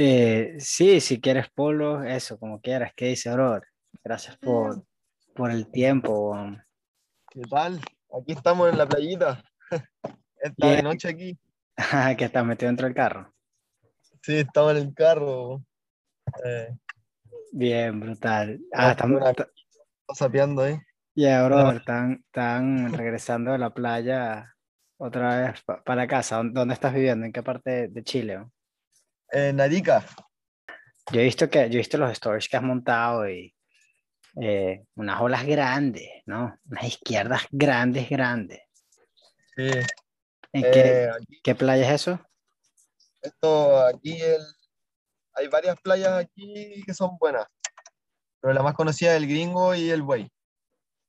Eh, 0.00 0.54
sí, 0.60 1.00
si 1.00 1.20
quieres 1.20 1.48
polo, 1.50 2.04
eso, 2.04 2.38
como 2.38 2.60
quieras. 2.60 2.92
¿Qué 2.94 3.06
dice, 3.06 3.32
bro? 3.32 3.60
Gracias 4.04 4.36
por, 4.38 4.84
por 5.34 5.50
el 5.50 5.68
tiempo. 5.72 6.38
¿Qué 7.30 7.40
tal? 7.50 7.80
Aquí 8.16 8.30
estamos 8.30 8.70
en 8.70 8.78
la 8.78 8.86
playita. 8.86 9.42
Esta 10.40 10.66
de 10.68 10.72
Bien. 10.74 10.84
noche 10.84 11.08
aquí. 11.08 11.38
que 12.16 12.24
estás 12.24 12.44
metido 12.44 12.68
dentro 12.68 12.86
del 12.86 12.94
carro. 12.94 13.34
Sí, 14.22 14.36
estamos 14.38 14.70
en 14.72 14.76
el 14.76 14.94
carro. 14.94 15.64
Eh, 16.44 16.76
Bien, 17.50 17.98
brutal. 17.98 18.60
Ah, 18.72 18.92
estamos 18.92 19.20
sapeando 20.14 20.62
ahí. 20.62 20.78
ya, 21.16 21.44
bro, 21.44 21.72
están, 21.72 22.22
están 22.26 22.92
regresando 22.92 23.50
de 23.50 23.58
la 23.58 23.70
playa 23.74 24.54
otra 24.96 25.40
vez 25.50 25.62
pa- 25.62 25.82
para 25.82 26.06
casa. 26.06 26.40
¿Dónde, 26.44 26.74
estás 26.74 26.94
viviendo? 26.94 27.26
¿En 27.26 27.32
qué 27.32 27.42
parte 27.42 27.88
de 27.88 28.04
Chile? 28.04 28.46
En 29.30 29.60
Arica. 29.60 30.04
Yo 31.12 31.20
he 31.20 31.24
visto 31.24 31.48
que, 31.48 31.68
yo 31.68 31.74
he 31.74 31.78
visto 31.78 31.98
los 31.98 32.12
stories 32.12 32.48
que 32.48 32.56
has 32.56 32.62
montado 32.62 33.28
y 33.28 33.54
eh, 34.40 34.84
unas 34.94 35.20
olas 35.20 35.44
grandes, 35.46 36.08
¿no? 36.26 36.58
Unas 36.70 36.84
izquierdas 36.84 37.42
grandes, 37.50 38.08
grandes. 38.08 38.60
Sí. 39.56 39.70
¿En 40.52 40.62
qué, 40.62 40.80
Eh, 41.04 41.10
aquí, 41.10 41.40
qué 41.42 41.54
playa 41.54 41.86
es 41.86 42.02
eso? 42.02 42.20
esto, 43.20 43.84
aquí 43.86 44.20
el- 44.20 44.46
hay 45.34 45.48
varias 45.48 45.78
playas 45.80 46.12
aquí 46.12 46.82
que 46.86 46.94
son 46.94 47.16
buenas. 47.18 47.46
Pero 48.40 48.54
la 48.54 48.62
más 48.62 48.74
conocida 48.74 49.10
es 49.12 49.16
el 49.22 49.28
Gringo 49.28 49.74
y 49.74 49.90
el 49.90 50.02
Buey. 50.02 50.30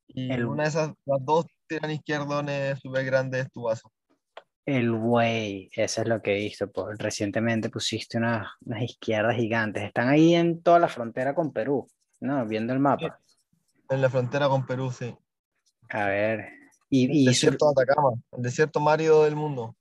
Y 0.07 0.31
El- 0.31 0.45
una 0.45 0.63
de 0.63 0.69
esas, 0.69 0.91
las 1.05 1.23
dos 1.23 1.45
tiran 1.67 1.91
izquierdones 1.91 2.79
súper 2.79 3.05
grandes 3.05 3.49
tu 3.51 3.63
vaso. 3.63 3.91
El 4.69 4.91
Way, 4.91 5.69
eso 5.75 6.01
es 6.01 6.07
lo 6.07 6.21
que 6.21 6.31
he 6.31 6.39
visto. 6.41 6.71
Pues, 6.71 6.97
recientemente 6.97 7.69
pusiste 7.69 8.17
unas, 8.17 8.47
unas 8.65 8.83
izquierdas 8.83 9.35
gigantes. 9.35 9.83
Están 9.83 10.09
ahí 10.09 10.35
en 10.35 10.61
toda 10.61 10.79
la 10.79 10.87
frontera 10.87 11.33
con 11.35 11.51
Perú, 11.51 11.87
¿no? 12.19 12.45
Viendo 12.45 12.73
el 12.73 12.79
mapa. 12.79 13.19
En 13.89 14.01
la 14.01 14.09
frontera 14.09 14.47
con 14.47 14.65
Perú, 14.65 14.91
sí. 14.91 15.15
A 15.89 16.05
ver. 16.05 16.49
Y, 16.89 17.23
sur- 17.25 17.31
desierto 17.33 17.65
de 17.73 17.83
Atacama, 17.83 18.09
el 18.37 18.41
desierto 18.43 18.79
más 18.79 18.93
árido 18.95 19.23
del 19.23 19.35
mundo. 19.35 19.75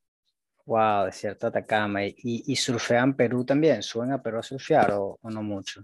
wow, 0.67 1.06
desierto 1.06 1.47
de 1.50 1.58
Atacama. 1.58 2.05
Y, 2.05 2.14
y 2.23 2.56
surfean 2.56 3.14
Perú 3.14 3.45
también. 3.45 3.83
¿Suben 3.83 4.12
a 4.12 4.23
Perú 4.23 4.39
a 4.39 4.42
surfear 4.42 4.92
o, 4.92 5.19
o 5.20 5.30
no 5.30 5.42
mucho? 5.42 5.83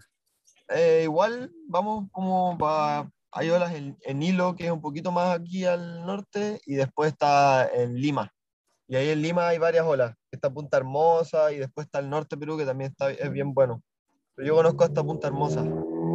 Eh, 0.68 1.00
igual 1.05 1.50
vamos 1.68 2.08
como 2.11 2.56
para. 2.58 3.11
Hay 3.36 3.50
olas 3.50 3.74
en, 3.74 3.96
en 4.02 4.22
Hilo, 4.22 4.55
que 4.55 4.66
es 4.66 4.70
un 4.70 4.80
poquito 4.80 5.11
más 5.11 5.39
aquí 5.41 5.64
al 5.64 6.06
norte, 6.06 6.61
y 6.66 6.74
después 6.77 7.11
está 7.12 7.68
en 7.74 7.94
Lima. 7.94 8.33
Y 8.86 8.96
ahí 8.96 9.10
en 9.10 9.22
Lima 9.22 9.48
hay 9.48 9.58
varias 9.58 9.84
olas. 9.86 10.14
Está 10.30 10.50
Punta 10.50 10.77
Hermosa 10.77 11.52
y 11.52 11.58
después 11.58 11.86
está 11.86 12.00
el 12.00 12.11
norte 12.11 12.36
de 12.36 12.40
Perú, 12.40 12.58
que 12.58 12.67
también 12.67 12.90
está, 12.90 13.11
es 13.11 13.30
bien 13.33 13.55
bueno. 13.55 13.83
Pero 14.34 14.48
yo 14.48 14.55
conozco 14.56 14.84
hasta 14.84 15.02
Punta 15.02 15.28
Hermosa. 15.28 15.64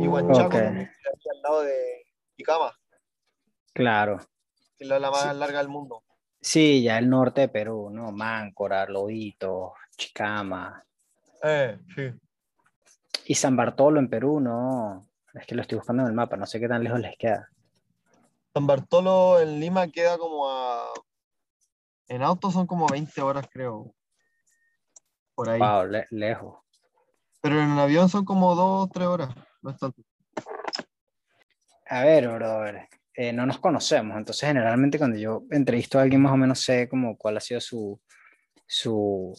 Y 0.01 0.07
Huanchaco, 0.07 0.47
Ok. 0.47 0.53
también, 0.53 0.85
que 0.85 0.91
está 0.91 1.09
aquí 1.13 1.29
al 1.35 1.41
lado 1.41 1.61
de 1.61 2.03
Icama, 2.37 2.73
Claro. 3.73 4.17
que 4.77 4.83
es 4.83 4.87
la, 4.89 4.99
más 5.11 5.23
Sí. 5.23 5.37
larga 5.37 5.57
del 5.59 5.67
mundo. 5.69 6.03
Sí, 6.41 6.83
ya 6.83 6.97
el 6.99 7.09
norte 7.09 7.41
de 7.41 7.49
Perú, 7.49 7.89
¿no? 7.91 8.11
Máncora, 8.11 8.85
Lobito, 8.87 9.73
Chicama. 9.97 10.83
Eh, 11.43 11.77
sí. 11.95 12.11
Y 13.25 13.35
San 13.35 13.55
Bartolo 13.57 13.99
en 13.99 14.09
Perú, 14.09 14.39
no. 14.39 15.07
Es 15.33 15.45
que 15.45 15.55
lo 15.55 15.61
estoy 15.61 15.77
buscando 15.77 16.03
en 16.03 16.09
el 16.09 16.15
mapa, 16.15 16.37
no 16.37 16.45
sé 16.45 16.59
qué 16.59 16.67
tan 16.67 16.83
lejos 16.83 16.99
les 16.99 17.17
queda. 17.17 17.49
San 18.53 18.65
Bartolo 18.67 19.39
en 19.39 19.59
Lima 19.59 19.87
queda 19.89 20.17
como 20.17 20.49
a. 20.49 20.85
En 22.09 22.23
auto 22.23 22.51
son 22.51 22.67
como 22.67 22.87
20 22.87 23.21
horas, 23.21 23.47
creo. 23.51 23.93
Por 25.35 25.49
ahí. 25.49 25.59
Wow, 25.59 25.85
le- 25.85 26.07
lejos. 26.09 26.57
Pero 27.41 27.61
en 27.61 27.69
avión 27.77 28.09
son 28.09 28.25
como 28.25 28.55
2 28.55 28.89
3 28.91 29.07
horas. 29.07 29.29
No 29.61 29.69
es 29.71 29.77
tanto. 29.77 30.01
A 31.85 32.03
ver, 32.03 32.27
brother, 32.27 32.87
eh, 33.13 33.33
no 33.33 33.45
nos 33.45 33.57
conocemos, 33.59 34.15
entonces 34.15 34.47
generalmente 34.47 34.97
cuando 34.99 35.17
yo 35.17 35.43
entrevisto 35.49 35.97
a 35.97 36.03
alguien 36.03 36.21
más 36.21 36.31
o 36.33 36.37
menos 36.37 36.59
sé 36.59 36.87
como 36.87 37.17
cuál 37.17 37.37
ha 37.37 37.39
sido 37.39 37.59
su, 37.59 37.99
su, 38.67 39.33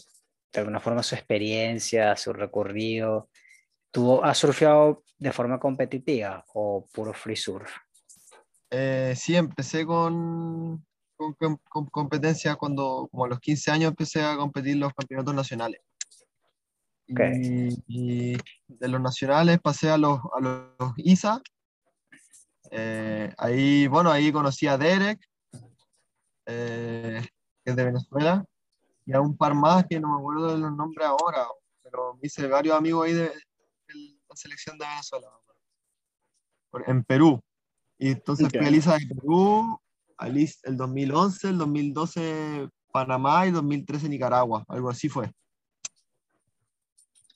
de 0.53 0.61
alguna 0.61 0.81
forma 0.81 1.03
su 1.03 1.15
experiencia, 1.15 2.17
su 2.17 2.33
recorrido. 2.33 3.29
¿Tú 3.93 4.23
has 4.25 4.39
surfeado 4.39 5.05
de 5.19 5.33
forma 5.33 5.61
competitiva 5.61 6.45
o 6.55 6.87
puro 6.93 7.13
free 7.13 7.37
surf? 7.37 7.71
Eh, 8.71 9.15
sí, 9.17 9.37
empecé 9.37 9.87
con, 9.87 10.85
con, 11.21 11.87
competencia 11.87 12.57
cuando, 12.57 13.09
como 13.11 13.25
a 13.25 13.29
los 13.29 13.41
15 13.41 13.71
años, 13.71 13.91
empecé 13.91 14.23
a 14.23 14.37
competir 14.37 14.77
los 14.77 14.93
campeonatos 14.95 15.35
nacionales. 15.35 15.81
Y, 17.07 17.77
y 17.89 18.37
de 18.69 18.89
los 18.89 19.01
nacionales 19.01 19.59
pasé 19.61 19.91
a 19.91 19.99
los, 19.99 20.21
a 20.35 20.41
los 20.41 20.93
ISA. 20.97 21.43
Eh, 22.71 23.33
ahí, 23.37 23.89
bueno, 23.89 24.11
ahí 24.11 24.31
conocí 24.31 24.67
a 24.67 24.79
Derek, 24.79 25.21
eh, 26.47 27.21
que 27.65 27.71
es 27.71 27.77
de 27.77 27.85
Venezuela, 27.85 28.45
y 29.05 29.13
a 29.13 29.21
un 29.21 29.37
par 29.37 29.55
más 29.55 29.87
que 29.89 29.99
no 29.99 30.09
me 30.09 30.21
acuerdo 30.21 30.53
de 30.53 30.59
los 30.59 30.73
nombres 30.73 31.07
ahora, 31.07 31.47
pero 31.83 32.15
me 32.15 32.21
hice 32.23 32.47
varios 32.47 32.77
amigos 32.77 33.07
ahí 33.07 33.13
de, 33.13 33.25
de 33.25 34.21
la 34.29 34.37
selección 34.37 34.79
de 34.79 34.87
Venezuela, 34.87 35.27
en 36.87 37.05
Perú. 37.05 37.43
Y 37.99 38.13
entonces 38.13 38.47
Ok. 38.47 38.57
fui 38.57 38.67
a 38.67 38.71
Lisa 38.71 38.97
de 38.97 39.15
Perú, 39.15 39.79
el 40.27 40.77
2011, 40.77 41.49
el 41.49 41.59
2012 41.59 42.69
Panamá 42.93 43.47
y 43.47 43.51
2013 43.51 44.09
Nicaragua, 44.09 44.65
algo 44.69 44.91
así 44.91 45.09
fue. 45.09 45.31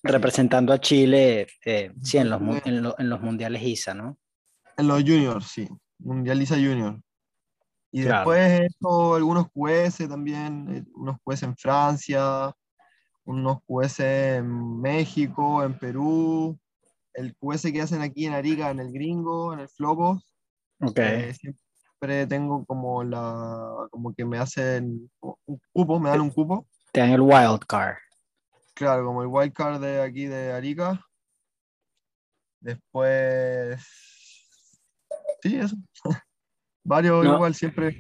Representando 0.03 0.73
a 0.73 0.81
Chile, 0.81 1.47
eh, 1.65 1.93
sí, 2.03 2.19
en 2.19 2.29
los, 2.29 2.41
en, 2.67 2.83
lo- 2.83 2.95
en 2.99 3.09
los 3.09 3.21
mundiales 3.23 3.63
ISA, 3.63 3.95
¿no? 3.95 4.19
En 4.77 4.87
los 4.89 5.01
juniors, 5.03 5.47
sí, 5.47 5.67
Mundial 5.99 6.39
Lisa 6.39 6.57
Junior. 6.57 7.01
Y 7.91 8.03
Claro. 8.03 8.31
después 8.31 8.69
algunos 9.17 9.47
QS 9.55 10.09
también, 10.09 10.69
eh, 10.75 10.85
unos 10.97 11.17
QS 11.25 11.45
en 11.47 11.57
Francia, 11.57 12.53
unos 13.25 13.59
QS 13.67 14.01
en 14.37 14.81
México, 14.81 15.63
en 15.65 15.79
Perú, 15.79 16.59
el 17.15 17.35
QS 17.37 17.73
que 17.73 17.81
hacen 17.81 18.03
aquí 18.03 18.27
en 18.27 18.35
Arica, 18.35 18.71
en 18.71 18.81
el 18.81 18.93
Gringo, 18.93 19.55
en 19.55 19.61
el 19.61 19.69
Flocos. 19.69 20.29
Ok. 20.81 20.99
Eh, 20.99 21.33
siempre 21.41 21.63
tengo 22.01 22.65
como 22.65 23.03
la, 23.05 23.89
como 23.91 24.15
que 24.15 24.25
me 24.25 24.39
hacen 24.39 25.11
un 25.21 25.61
cupo, 25.73 25.99
me 25.99 26.11
dan 26.11 26.21
un 26.21 26.31
cupo, 26.31 26.67
Te 26.93 27.01
dan 27.01 27.11
el 27.11 27.21
wild 27.21 27.61
card. 27.67 27.97
claro, 28.75 29.05
como 29.07 29.23
el 29.23 29.29
wildcard 29.29 29.81
de 29.81 30.03
aquí 30.03 30.27
de 30.27 30.53
Arica. 30.53 31.01
Después, 32.61 33.83
sí, 35.43 35.57
eso. 35.57 35.77
Varios 36.85 37.25
No. 37.25 37.35
igual, 37.35 37.55
siempre, 37.55 37.97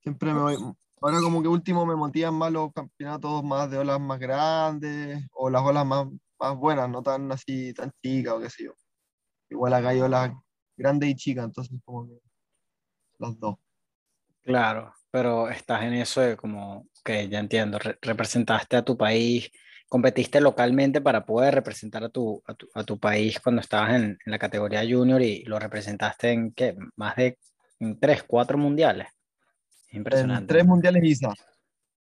siempre 0.00 0.32
me 0.32 0.40
voy. 0.40 0.56
Ahora 1.00 1.20
como 1.20 1.42
que 1.42 1.48
último 1.48 1.84
me 1.84 1.96
motivan 1.96 2.34
más 2.34 2.52
los 2.52 2.72
campeonatos 2.72 3.42
más 3.42 3.68
de 3.68 3.78
olas 3.78 4.00
más 4.00 4.20
grandes 4.20 5.26
o 5.32 5.50
las 5.50 5.62
olas 5.62 5.84
más, 5.84 6.06
más 6.38 6.56
buenas, 6.56 6.88
no 6.88 7.02
tan 7.02 7.30
así, 7.32 7.74
tan 7.74 7.90
chicas 8.00 8.34
o 8.34 8.40
qué 8.40 8.48
sé 8.48 8.64
yo. 8.64 8.72
Igual 9.50 9.74
acá 9.74 9.88
hay 9.88 10.00
olas 10.00 10.32
grandes 10.76 11.10
y 11.10 11.16
chicas, 11.16 11.44
entonces 11.44 11.76
como 11.84 12.06
que 12.06 12.20
las 13.22 13.38
dos. 13.40 13.56
Claro, 14.44 14.92
pero 15.10 15.48
estás 15.50 15.82
en 15.84 15.94
eso 15.94 16.20
de 16.20 16.36
como, 16.36 16.88
que 17.04 17.28
ya 17.28 17.38
entiendo, 17.38 17.78
re- 17.78 17.96
representaste 18.02 18.76
a 18.76 18.84
tu 18.84 18.96
país, 18.96 19.50
competiste 19.88 20.40
localmente 20.40 21.00
para 21.00 21.24
poder 21.24 21.54
representar 21.54 22.02
a 22.04 22.08
tu, 22.08 22.42
a 22.46 22.54
tu, 22.54 22.68
a 22.74 22.82
tu 22.84 22.98
país 22.98 23.38
cuando 23.40 23.60
estabas 23.60 23.94
en, 23.94 24.02
en 24.24 24.30
la 24.32 24.38
categoría 24.38 24.82
junior 24.88 25.22
y 25.22 25.44
lo 25.44 25.58
representaste 25.60 26.30
en 26.32 26.52
¿qué? 26.52 26.76
más 26.96 27.14
de 27.16 27.38
en 27.78 27.98
tres, 28.00 28.22
cuatro 28.24 28.58
mundiales. 28.58 29.08
Es 29.88 29.94
En 29.94 29.96
impresionante. 29.96 30.46
tres 30.46 30.64
mundiales 30.64 31.02
ISA. 31.04 31.34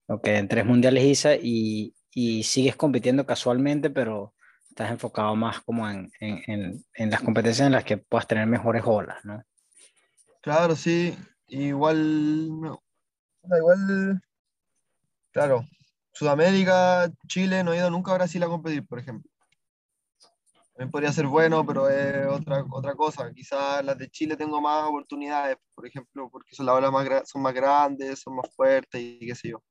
Ok, 0.07 0.27
en 0.27 0.47
tres 0.47 0.65
mundiales 0.65 1.03
ISA 1.05 1.35
y, 1.35 1.95
y 2.11 2.43
sigues 2.43 2.75
compitiendo 2.75 3.25
casualmente, 3.25 3.89
pero 3.89 4.33
estás 4.69 4.91
enfocado 4.91 5.35
más 5.35 5.61
como 5.61 5.89
en, 5.89 6.11
en, 6.19 6.41
en, 6.47 6.85
en 6.93 7.09
las 7.09 7.21
competencias 7.21 7.65
en 7.67 7.73
las 7.73 7.85
que 7.85 7.97
puedas 7.97 8.27
tener 8.27 8.45
mejores 8.47 8.83
olas, 8.85 9.23
¿no? 9.23 9.41
Claro, 10.41 10.75
sí. 10.75 11.15
Igual, 11.47 12.49
no, 12.61 12.81
igual, 13.43 14.21
claro. 15.31 15.65
Sudamérica, 16.13 17.11
Chile, 17.27 17.63
no 17.63 17.73
he 17.73 17.77
ido 17.77 17.89
nunca 17.89 18.11
a 18.11 18.15
Brasil 18.15 18.43
a 18.43 18.47
competir, 18.47 18.85
por 18.85 18.99
ejemplo. 18.99 19.29
También 20.73 20.91
podría 20.91 21.11
ser 21.11 21.27
bueno, 21.27 21.65
pero 21.65 21.89
es 21.89 22.27
otra, 22.27 22.63
otra 22.71 22.95
cosa. 22.95 23.31
Quizás 23.33 23.83
las 23.83 23.97
de 23.97 24.09
Chile 24.09 24.37
tengo 24.37 24.61
más 24.61 24.87
oportunidades, 24.87 25.57
por 25.75 25.85
ejemplo, 25.85 26.29
porque 26.31 26.55
son 26.55 26.65
las 26.65 26.75
olas 26.75 26.91
más, 26.91 27.53
grandes, 27.53 28.19
son 28.19 28.35
más 28.35 28.53
fuertes 28.55 29.01
y 29.01 29.19
qué 29.19 29.35
sé 29.35 29.49
yo. 29.49 29.63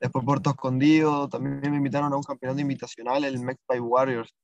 Después 0.00 0.24
Puerto 0.24 0.50
Escondido, 0.50 1.28
también 1.28 1.60
me 1.70 1.76
invitaron 1.76 2.12
a 2.12 2.16
un 2.16 2.22
campeonato 2.22 2.60
invitacional, 2.60 3.24
el 3.24 3.38
by 3.68 3.80
Warriors, 3.80 4.34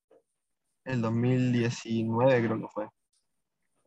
el 0.85 1.01
2019 1.03 2.45
creo 2.45 2.61
que 2.61 2.69
fue. 2.69 2.89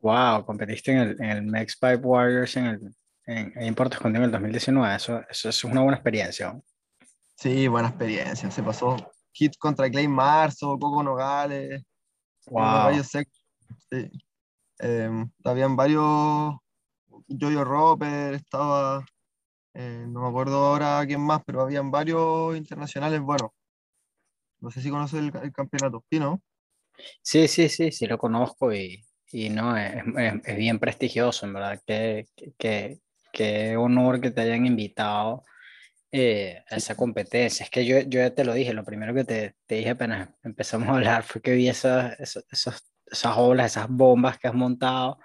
Wow, 0.05 0.45
competiste 0.45 0.91
en 0.91 0.97
el, 0.99 1.15
en 1.19 1.29
el 1.31 1.41
Mex 1.41 1.77
Pipe 1.77 1.95
Warriors 1.95 2.55
en 2.57 2.65
el 2.67 2.95
en, 3.25 3.51
en 3.55 3.73
Puerto 3.73 3.95
Escondido 3.95 4.23
en 4.23 4.25
el 4.25 4.31
2019. 4.33 4.95
Eso, 4.95 5.19
eso, 5.27 5.49
es 5.49 5.63
una 5.63 5.81
buena 5.81 5.95
experiencia. 5.95 6.53
¿no? 6.53 6.63
Sí, 7.35 7.67
buena 7.67 7.87
experiencia, 7.87 8.51
se 8.51 8.61
pasó 8.61 8.97
hit 9.33 9.57
contra 9.57 9.89
Clay 9.89 10.07
Marzo, 10.07 10.77
Coco 10.77 11.01
Nogales, 11.01 11.83
Wow. 12.51 12.93
Sí. 13.03 14.11
Em, 14.77 15.27
habían 15.43 15.75
varios, 15.75 16.03
Jojo 17.27 17.63
Roper, 17.63 18.35
estaba, 18.35 19.03
eh, 19.73 20.05
no 20.07 20.21
me 20.21 20.27
acuerdo 20.27 20.63
ahora 20.63 21.03
quién 21.07 21.21
más, 21.21 21.41
pero 21.43 21.63
habían 21.63 21.89
varios 21.89 22.55
internacionales 22.55 23.19
buenos. 23.21 23.49
No 24.59 24.69
sé 24.69 24.83
si 24.83 24.91
conoces 24.91 25.21
el, 25.21 25.35
el 25.41 25.51
campeonato, 25.51 26.05
¿sí, 26.11 26.19
no? 26.19 26.39
Sí, 27.23 27.47
sí, 27.47 27.67
sí, 27.69 27.91
sí 27.91 28.05
lo 28.05 28.19
conozco 28.19 28.71
y, 28.71 29.03
y 29.31 29.49
no, 29.49 29.75
es, 29.77 29.95
es- 30.17 30.33
es 30.45 30.57
bien 30.57 30.79
prestigioso, 30.79 31.45
en 31.45 31.53
verdad. 31.53 31.81
Qué, 31.85 32.27
qué, 32.57 32.99
qué- 33.33 33.77
honor 33.77 34.21
que 34.21 34.31
te 34.31 34.41
hayan 34.41 34.65
invitado 34.65 35.43
eh, 36.11 36.63
a 36.69 36.75
esa 36.77 36.95
competencia. 36.95 37.63
Es 37.65 37.69
que 37.69 37.85
yo, 37.85 37.99
yo 38.01 38.19
ya 38.21 38.33
te 38.33 38.45
lo 38.45 38.53
dije, 38.53 38.73
lo 38.73 38.85
primero 38.85 39.13
que 39.13 39.25
te, 39.25 39.55
te 39.67 39.75
dije 39.75 39.91
apenas 39.91 40.29
empezamos 40.43 40.87
a 40.89 40.93
hablar 40.95 41.23
fue 41.23 41.41
que 41.41 41.53
vi 41.55 41.69
esas, 41.69 42.19
esas, 42.19 42.45
esas 43.07 43.37
olas, 43.37 43.71
esas 43.73 43.87
bombas 43.89 44.37
que 44.39 44.47
has 44.47 44.53
montado 44.53 45.19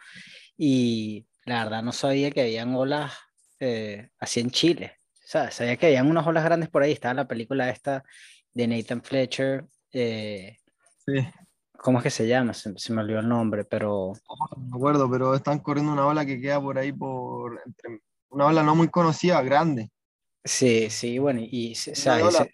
y 0.56 1.26
la 1.46 1.64
verdad 1.64 1.82
no 1.82 1.92
sabía 1.92 2.30
que 2.30 2.42
habían 2.42 2.74
olas 2.74 3.12
eh, 3.60 4.10
así 4.18 4.40
en 4.40 4.50
Chile. 4.50 4.94
O 5.24 5.28
sea, 5.30 5.50
sabía 5.50 5.76
que 5.76 5.86
habían 5.86 6.08
unas 6.10 6.26
olas 6.26 6.44
grandes 6.44 6.68
por 6.70 6.82
ahí. 6.82 6.92
Estaba 6.92 7.14
la 7.14 7.28
película 7.28 7.70
esta 7.70 8.04
de 8.52 8.66
Nathan 8.68 9.02
Fletcher. 9.02 9.64
eh, 9.92 10.56
Sí, 11.06 11.12
¿cómo 11.82 11.98
es 11.98 12.04
que 12.04 12.10
se 12.10 12.26
llama? 12.28 12.52
Se, 12.54 12.76
se 12.78 12.92
me 12.92 13.02
olvidó 13.02 13.20
el 13.20 13.28
nombre, 13.28 13.64
pero 13.64 14.12
no 14.56 14.66
me 14.66 14.76
acuerdo, 14.76 15.10
pero 15.10 15.34
están 15.34 15.58
corriendo 15.60 15.92
una 15.92 16.06
ola 16.06 16.24
que 16.26 16.40
queda 16.40 16.60
por 16.60 16.78
ahí, 16.78 16.92
por 16.92 17.60
entre, 17.64 18.00
una 18.30 18.46
ola 18.46 18.62
no 18.62 18.74
muy 18.74 18.88
conocida, 18.88 19.40
grande. 19.42 19.90
sí, 20.44 20.90
sí, 20.90 21.18
bueno, 21.18 21.40
y, 21.42 21.74
se- 21.74 21.94
olas 22.10 22.42
ese- 22.42 22.50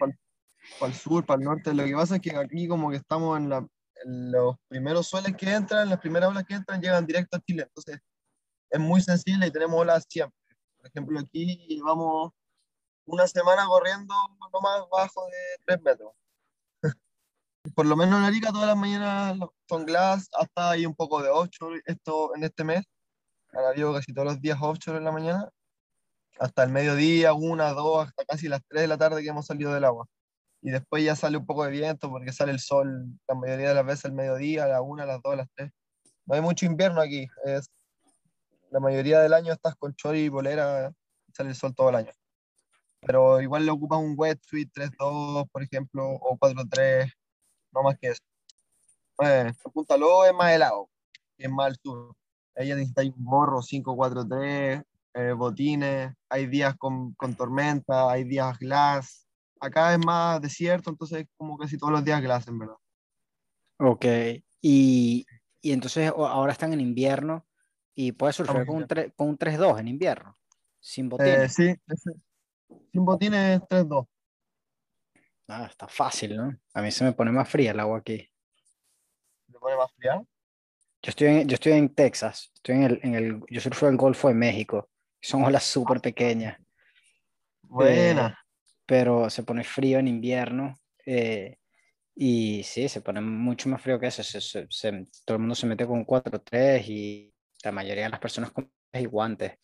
para 0.78 0.92
el 0.92 0.94
sur, 0.98 1.24
para 1.24 1.38
el 1.40 1.44
norte. 1.44 1.72
Lo 1.74 1.84
que 1.84 1.94
pasa 1.94 2.16
es 2.16 2.20
que 2.22 2.36
aquí 2.36 2.68
como 2.68 2.90
que 2.90 2.96
estamos 2.96 3.38
en, 3.38 3.48
la, 3.48 3.58
en 4.04 4.32
los 4.32 4.56
primeros 4.68 5.06
sueles 5.06 5.34
que 5.36 5.52
entran, 5.52 5.88
las 5.88 5.98
primeras 6.00 6.30
olas 6.30 6.44
que 6.44 6.54
entran 6.54 6.80
llegan 6.80 7.06
directo 7.06 7.36
a 7.36 7.40
Chile. 7.40 7.62
Entonces 7.64 8.00
es 8.70 8.80
muy 8.80 9.00
sensible 9.00 9.46
y 9.46 9.50
tenemos 9.50 9.80
olas 9.80 10.04
siempre. 10.08 10.36
Por 10.76 10.86
ejemplo, 10.88 11.18
aquí 11.18 11.66
llevamos 11.68 12.32
una 13.06 13.26
semana 13.26 13.66
corriendo 13.66 14.14
no 14.52 14.60
más 14.60 14.82
bajo 14.90 15.24
de 15.26 15.38
3 15.64 15.82
metros. 15.82 16.12
Por 17.74 17.86
lo 17.86 17.96
menos 17.96 18.18
en 18.18 18.24
Arica 18.24 18.52
todas 18.52 18.68
las 18.68 18.76
mañanas 18.76 19.38
son 19.68 19.86
glass, 19.86 20.28
hasta 20.32 20.70
ahí 20.70 20.86
un 20.86 20.94
poco 20.94 21.22
de 21.22 21.30
offshore 21.30 21.80
esto 21.86 22.34
en 22.34 22.44
este 22.44 22.64
mes. 22.64 22.84
Han 23.52 23.64
habido 23.64 23.92
casi 23.94 24.12
todos 24.12 24.28
los 24.28 24.40
días 24.40 24.58
offshore 24.60 24.98
en 24.98 25.04
la 25.04 25.12
mañana, 25.12 25.48
hasta 26.38 26.64
el 26.64 26.70
mediodía, 26.70 27.32
una, 27.32 27.70
dos, 27.70 28.06
hasta 28.06 28.24
casi 28.24 28.48
las 28.48 28.60
3 28.68 28.82
de 28.82 28.88
la 28.88 28.98
tarde 28.98 29.22
que 29.22 29.28
hemos 29.28 29.46
salido 29.46 29.72
del 29.72 29.84
agua. 29.84 30.06
Y 30.62 30.70
después 30.70 31.04
ya 31.04 31.16
sale 31.16 31.38
un 31.38 31.46
poco 31.46 31.64
de 31.64 31.70
viento 31.70 32.10
porque 32.10 32.32
sale 32.32 32.52
el 32.52 32.60
sol 32.60 33.06
la 33.28 33.34
mayoría 33.34 33.68
de 33.68 33.74
las 33.74 33.86
veces 33.86 34.04
al 34.06 34.12
mediodía, 34.12 34.64
a 34.64 34.68
la 34.68 34.82
una, 34.82 35.04
a 35.04 35.06
las 35.06 35.22
dos, 35.22 35.32
a 35.32 35.36
las 35.36 35.48
tres. 35.54 35.70
No 36.26 36.34
hay 36.34 36.40
mucho 36.40 36.66
invierno 36.66 37.00
aquí. 37.00 37.28
Es, 37.44 37.70
la 38.70 38.80
mayoría 38.80 39.20
del 39.20 39.32
año 39.32 39.52
estás 39.52 39.74
con 39.76 39.94
chori 39.94 40.24
y 40.24 40.30
polera, 40.30 40.92
sale 41.32 41.50
el 41.50 41.56
sol 41.56 41.74
todo 41.74 41.90
el 41.90 41.96
año. 41.96 42.12
Pero 43.00 43.40
igual 43.40 43.64
le 43.64 43.72
ocupas 43.72 44.00
un 44.00 44.14
wetsuit 44.16 44.70
3-2, 44.74 45.48
por 45.50 45.62
ejemplo, 45.62 46.08
o 46.08 46.36
4-3, 46.36 47.12
no 47.76 47.82
más 47.82 47.98
que 47.98 48.08
eso. 48.08 48.22
Eh, 49.22 49.52
Punta 49.72 49.96
Lobo 49.96 50.24
es 50.24 50.34
más 50.34 50.52
helado, 50.52 50.88
es 51.38 51.50
más 51.50 51.66
al 51.66 51.76
sur. 51.76 52.14
Ahí 52.54 52.68
ya 52.68 52.74
necesitáis 52.74 53.12
un 53.16 53.24
gorro 53.24 53.60
5-4-3, 53.62 54.82
eh, 55.14 55.32
botines, 55.32 56.12
hay 56.28 56.46
días 56.46 56.74
con, 56.76 57.12
con 57.14 57.34
tormenta, 57.34 58.10
hay 58.10 58.24
días 58.24 58.58
glass. 58.58 59.26
Acá 59.60 59.92
es 59.94 59.98
más 59.98 60.40
desierto, 60.40 60.90
entonces 60.90 61.20
es 61.22 61.26
como 61.36 61.56
casi 61.56 61.78
todos 61.78 61.92
los 61.92 62.04
días 62.04 62.20
glass, 62.22 62.48
en 62.48 62.58
verdad. 62.58 62.76
ok, 63.78 64.04
y, 64.62 65.26
y 65.60 65.72
entonces 65.72 66.10
ahora 66.16 66.52
están 66.52 66.72
en 66.72 66.80
invierno 66.80 67.46
y 67.94 68.12
puedes 68.12 68.36
surfear 68.36 68.66
con 68.66 68.76
un, 68.76 68.86
con 69.16 69.28
un 69.28 69.38
3-2 69.38 69.78
en 69.80 69.88
invierno, 69.88 70.34
sin 70.80 71.06
Eh, 71.06 71.08
botines. 71.08 71.54
sí, 71.54 71.74
ese- 71.86 72.20
sin 72.92 73.04
botines 73.04 73.60
3-2. 73.68 74.06
Ah, 75.48 75.66
está 75.70 75.86
fácil, 75.88 76.36
¿no? 76.36 76.56
A 76.74 76.82
mí 76.82 76.90
se 76.90 77.04
me 77.04 77.12
pone 77.12 77.30
más 77.30 77.48
fría 77.48 77.70
el 77.70 77.80
agua 77.80 77.98
aquí. 77.98 78.28
¿Le 79.48 79.58
pone 79.58 79.76
más 79.76 79.92
fría? 79.92 80.20
Yo 81.02 81.10
estoy 81.10 81.26
en, 81.28 81.48
yo 81.48 81.54
estoy 81.54 81.72
en 81.72 81.94
Texas, 81.94 82.50
estoy 82.54 82.74
en 82.76 82.82
el, 82.82 83.00
en 83.02 83.14
el, 83.14 83.40
yo 83.48 83.60
surfeo 83.60 83.88
en 83.88 83.94
el 83.94 83.98
Golfo 84.00 84.28
de 84.28 84.34
México, 84.34 84.88
son 85.20 85.44
olas 85.44 85.62
súper 85.62 86.00
pequeñas, 86.00 86.58
Buena. 87.62 88.36
pero 88.86 89.30
se 89.30 89.44
pone 89.44 89.62
frío 89.62 89.98
en 89.98 90.08
invierno 90.08 90.74
eh, 91.04 91.58
y 92.16 92.62
sí, 92.64 92.88
se 92.88 93.02
pone 93.02 93.20
mucho 93.20 93.68
más 93.68 93.80
frío 93.82 94.00
que 94.00 94.08
eso, 94.08 94.22
se- 94.24 94.40
se- 94.40 94.66
se- 94.68 95.04
todo 95.24 95.36
el 95.36 95.40
mundo 95.40 95.54
se 95.54 95.66
mete 95.66 95.86
con 95.86 96.04
4-3 96.04 96.88
y 96.88 97.32
la 97.62 97.70
mayoría 97.72 98.04
de 98.04 98.10
las 98.10 98.20
personas 98.20 98.50
con 98.50 98.72
y 98.92 99.04
guantes. 99.04 99.58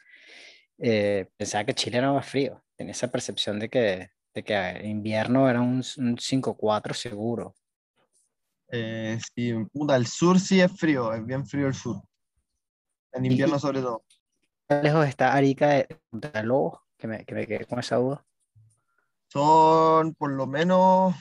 Eh, 0.79 1.27
pensaba 1.37 1.65
que 1.65 1.75
Chile 1.75 1.99
era 1.99 2.13
más 2.13 2.27
frío, 2.27 2.63
tenía 2.77 2.93
esa 2.93 3.11
percepción 3.11 3.59
de 3.59 3.69
que, 3.71 4.11
de 4.35 4.43
que 4.43 4.81
invierno 4.85 5.49
era 5.49 5.61
un, 5.61 5.83
un 5.99 6.17
5-4 6.17 6.95
seguro. 6.95 7.55
Eh, 8.69 9.19
sí, 9.35 9.53
puta, 9.73 9.97
el 9.97 10.07
sur 10.07 10.41
sí 10.41 10.61
es 10.61 10.73
frío, 10.73 11.13
es 11.13 11.25
bien 11.25 11.47
frío 11.47 11.67
el 11.67 11.75
sur. 11.75 12.03
En 13.13 13.27
invierno 13.27 13.59
sobre 13.59 13.81
todo. 13.83 14.05
¿Cuán 14.67 14.83
lejos 14.83 15.07
está 15.07 15.35
Arica 15.35 15.69
de 15.69 16.01
Punta 16.11 16.43
Lobos? 16.43 16.81
Que 16.97 17.07
me, 17.07 17.25
que 17.25 17.35
me 17.35 17.47
quedé 17.47 17.67
con 17.67 17.79
esa 17.79 17.97
duda. 17.97 18.25
Son 19.29 20.15
por 20.15 20.31
lo 20.31 20.47
menos 20.47 21.15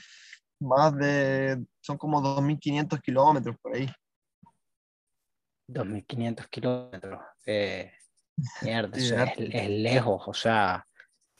más 0.60 0.96
de, 0.96 1.62
son 1.80 1.98
como 1.98 2.22
2.500 2.22 3.00
kilómetros 3.02 3.56
por 3.60 3.74
ahí. 3.74 3.90
2.500 5.68 6.48
kilómetros. 6.48 7.20
Eh, 7.44 7.92
mierda, 8.62 8.98
Sí, 8.98 9.12
es 9.52 9.68
lejos, 9.68 10.22
o 10.26 10.34
sea, 10.34 10.86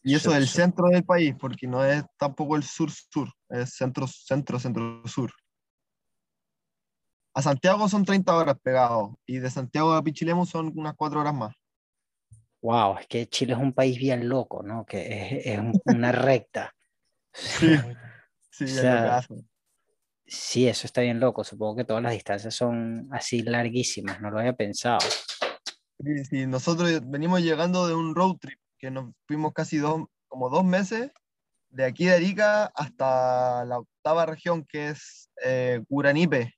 Y 0.03 0.15
eso 0.15 0.31
Su- 0.31 0.35
del 0.35 0.49
centro 0.49 0.89
del 0.89 1.05
país, 1.05 1.35
porque 1.39 1.67
no 1.67 1.85
es 1.85 2.05
tampoco 2.19 2.57
el 2.57 2.63
sur-sur, 2.65 3.29
es 3.49 3.75
centro-centro, 3.75 4.59
centro-sur. 4.59 5.33
A 7.35 7.41
Santiago 7.43 7.89
son 7.89 8.05
30 8.05 8.35
horas 8.37 8.57
pegados 8.63 9.11
y 9.27 9.39
de 9.39 9.51
Santiago 9.51 9.93
a 9.93 10.03
Pichilemu 10.03 10.45
son 10.45 10.73
unas 10.77 10.95
4 10.97 11.21
horas 11.21 11.35
más. 11.35 11.55
wow, 12.61 12.97
es 12.99 13.07
que 13.09 13.27
Chile 13.27 13.55
es 13.55 13.59
un 13.59 13.73
país 13.73 13.99
bien 13.99 14.29
loco, 14.29 14.63
¿no? 14.63 14.85
Que 14.87 15.01
es, 15.41 15.47
es 15.47 15.59
un- 15.59 15.81
una 15.85 16.13
recta. 16.13 16.73
Sí, 17.35 17.77
sí, 18.51 18.65
O 18.65 18.67
es 18.67 18.81
sea, 18.81 19.03
locazo. 19.05 19.37
Sí, 20.27 20.69
eso 20.69 20.87
está 20.87 21.01
bien 21.01 21.19
loco. 21.19 21.43
Supongo 21.43 21.77
que 21.77 21.85
todas 21.85 22.03
las 22.03 22.13
distancias 22.13 22.55
son 22.55 23.09
así 23.11 23.43
larguísimas, 23.43 24.21
no 24.21 24.31
lo 24.31 24.39
había 24.39 24.53
pensado. 24.55 25.01
Sí, 25.01 26.25
sí, 26.29 26.47
nosotros 26.47 27.01
venimos 27.09 27.41
llegando 27.41 27.87
de 27.89 27.95
un 27.95 28.15
road 28.15 28.37
trip 28.41 28.59
que 28.83 28.91
nos 28.91 29.15
fuimos 29.29 29.53
casi 29.53 29.79
dos, 29.79 30.03
como 30.27 30.51
dos 30.51 30.65
meses 30.65 31.13
de 31.71 31.85
aquí 31.85 32.05
de 32.05 32.15
Arica 32.15 32.65
hasta 32.75 33.65
la 33.65 33.79
octava 33.79 34.27
región 34.27 34.67
que 34.69 34.89
es 34.89 35.31
eh, 35.43 35.83
Curanipe. 35.89 36.53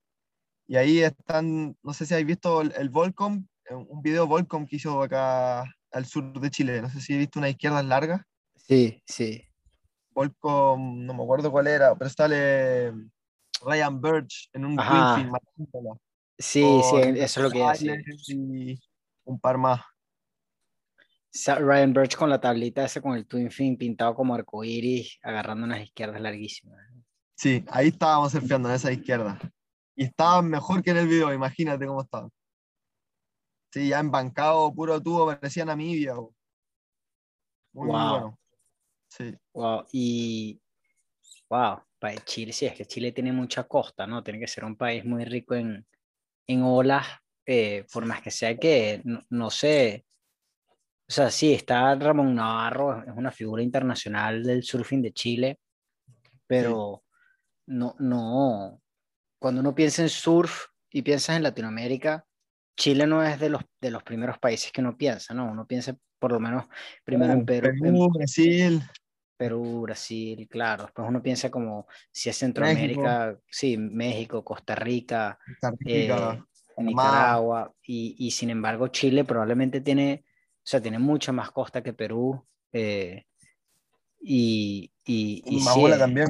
Y 0.67 0.77
ahí 0.77 1.01
están, 1.01 1.77
no 1.83 1.93
sé 1.93 2.07
si 2.07 2.15
habéis 2.15 2.29
visto 2.29 2.63
el, 2.63 2.73
el 2.79 2.89
Volcom, 2.89 3.47
eh, 3.69 3.75
un 3.75 4.01
video 4.01 4.27
Volcom 4.27 4.67
que 4.67 4.77
hizo 4.77 5.03
acá 5.03 5.65
al 5.93 6.07
sur 6.07 6.41
de 6.41 6.51
Chile. 6.51 6.81
No 6.81 6.89
sé 6.89 7.01
si 7.03 7.13
habéis 7.13 7.27
visto 7.27 7.39
una 7.39 7.51
izquierda 7.51 7.83
larga. 7.83 8.27
Sí, 8.57 9.03
sí. 9.07 9.45
Volcom, 10.15 11.05
no 11.05 11.13
me 11.13 11.23
acuerdo 11.23 11.53
cuál 11.53 11.67
era, 11.67 11.95
pero 11.95 12.09
sale 12.09 12.91
Ryan 13.63 14.01
Birch 14.01 14.49
en 14.55 14.65
un. 14.65 14.77
Twinfin 14.77 15.31
matándola, 15.31 16.01
Sí, 16.39 16.81
sí, 16.91 16.97
eso 17.21 17.41
es 17.41 17.45
lo 17.45 17.51
que. 17.51 17.77
Silence 17.77 18.33
y 18.33 18.81
un 19.25 19.39
par 19.39 19.59
más. 19.59 19.83
Ryan 21.59 21.93
Birch 21.93 22.17
con 22.17 22.31
la 22.31 22.41
tablita 22.41 22.85
ese 22.85 23.03
con 23.03 23.17
el 23.17 23.27
Twin 23.27 23.51
Fin 23.51 23.77
pintado 23.77 24.15
como 24.15 24.35
arcoíris, 24.35 25.19
agarrando 25.23 25.65
unas 25.65 25.83
izquierdas 25.83 26.21
larguísimas. 26.21 26.79
Sí, 27.37 27.65
ahí 27.69 27.89
estábamos 27.89 28.33
surfeando 28.33 28.69
en 28.69 28.77
esa 28.77 28.93
izquierda. 28.93 29.39
Y 29.97 30.05
estaban 30.05 30.49
mejor 30.49 30.83
que 30.83 30.91
en 30.91 30.99
el 30.99 31.09
video, 31.09 31.33
imagínate 31.33 31.87
cómo 31.87 32.03
estaban. 32.03 32.31
Sí, 33.73 33.89
ya 33.89 33.99
embancado, 33.99 34.73
puro 34.73 35.03
tubo, 35.03 35.27
parecía 35.27 35.65
Namibia. 35.65 36.15
Muy, 36.15 36.31
muy 37.73 37.89
Wow. 37.89 38.11
bueno. 38.11 38.39
Sí, 39.09 39.35
Wow, 39.53 39.85
y 39.93 40.61
wow, 41.49 41.83
para 41.99 42.17
Chile, 42.25 42.53
sí, 42.53 42.67
es 42.67 42.75
que 42.75 42.85
Chile 42.85 43.13
tiene 43.13 43.33
mucha 43.33 43.65
costa, 43.65 44.07
¿no? 44.07 44.23
Tiene 44.23 44.41
que 44.41 44.47
ser 44.49 44.65
un 44.65 44.77
país 44.77 45.05
muy 45.05 45.25
rico 45.25 45.55
en, 45.55 45.85
en 46.49 46.63
olas, 46.63 47.07
eh, 47.47 47.85
por 47.93 48.05
más 48.07 48.23
que 48.23 48.31
sea 48.31 48.57
que, 48.57 49.01
no, 49.05 49.21
no 49.31 49.51
sé, 49.51 50.05
o 51.07 51.13
sea, 51.13 51.31
sí, 51.31 51.53
está 51.53 51.95
Ramón 51.95 52.35
Navarro, 52.35 53.03
es 53.03 53.13
una 53.15 53.31
figura 53.31 53.63
internacional 53.63 54.43
del 54.43 54.63
surfing 54.63 55.03
de 55.03 55.13
Chile, 55.13 55.59
pero 56.47 57.05
no, 57.67 57.95
no, 57.99 58.81
cuando 59.39 59.61
uno 59.61 59.75
piensa 59.75 60.03
en 60.03 60.09
surf 60.09 60.67
y 60.91 61.03
piensas 61.03 61.37
en 61.37 61.43
Latinoamérica, 61.43 62.25
Chile 62.77 63.07
no 63.07 63.23
es 63.23 63.39
de 63.39 63.51
los, 63.51 63.63
de 63.81 63.91
los 63.91 64.03
primeros 64.03 64.39
países 64.39 64.73
que 64.73 64.81
uno 64.81 64.97
piensa, 64.97 65.35
¿no? 65.35 65.51
Uno 65.51 65.67
piensa 65.67 65.97
por 66.19 66.33
lo 66.33 66.41
menos 66.41 66.65
primero 67.05 67.33
en 67.35 67.45
Perú, 67.45 67.69
en- 67.69 67.81
Perú, 67.81 68.09
Brasil. 68.13 68.83
Perú, 69.37 69.83
Brasil, 69.83 70.49
claro. 70.49 70.85
Después 70.85 71.09
uno 71.09 71.23
piensa 71.23 71.51
como 71.51 71.87
si 72.11 72.31
es 72.31 72.37
Centroamérica, 72.39 73.37
sí, 73.49 73.77
México, 73.77 74.45
Costa 74.45 74.75
Rica, 74.75 75.39
eh, 75.85 76.41
Nicaragua, 76.79 77.73
y, 77.83 78.17
y, 78.19 78.31
sin 78.31 78.51
embargo 78.51 78.89
Chile 78.89 79.25
probablemente 79.25 79.81
tiene, 79.81 80.25
o 80.65 80.67
sea, 80.67 80.81
tiene 80.81 80.99
mucha 80.99 81.31
más 81.31 81.51
costa 81.51 81.83
que 81.83 81.93
Perú. 81.93 82.43
Eh, 82.73 83.23
y, 84.19 84.91
y, 85.05 85.43
y, 85.45 85.63
más 85.63 85.77
olas 85.77 85.99
también. 85.99 86.29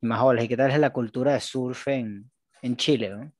Más 0.00 0.22
olas. 0.22 0.42
¿Y 0.42 0.48
qué 0.48 0.56
tal 0.56 0.70
es 0.70 0.78
la 0.78 0.90
cultura 0.90 1.34
de 1.34 1.40
surf 1.40 1.88
en, 1.88 2.30
en 2.62 2.76
Chile? 2.78 3.10
¿no? 3.10 3.30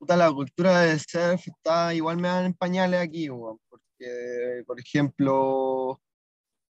Puta, 0.00 0.16
la 0.16 0.32
cultura 0.32 0.80
de 0.80 0.98
surf 0.98 1.46
está 1.46 1.94
igual 1.94 2.16
me 2.16 2.26
dan 2.26 2.54
pañales 2.54 3.00
aquí, 3.00 3.28
porque, 3.28 4.64
por 4.66 4.80
ejemplo, 4.80 6.00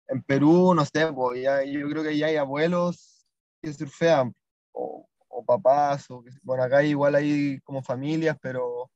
en 0.09 0.23
Perú, 0.25 0.75
no 0.75 0.85
sé, 0.85 1.09
ya, 1.43 1.65
yo 1.65 1.89
creo 1.89 2.03
que 2.03 2.19
ya 2.19 2.27
hay 2.27 2.37
abuelos 2.37 3.27
que 3.63 3.73
surfean, 3.73 4.35
o, 4.73 5.09
o 5.29 5.43
papás, 5.43 6.11
o 6.11 6.23
bueno, 6.43 6.65
acá 6.65 6.83
igual 6.85 7.15
hay 7.15 7.59
como 7.61 7.83
familias, 7.83 8.37
pero 8.43 8.91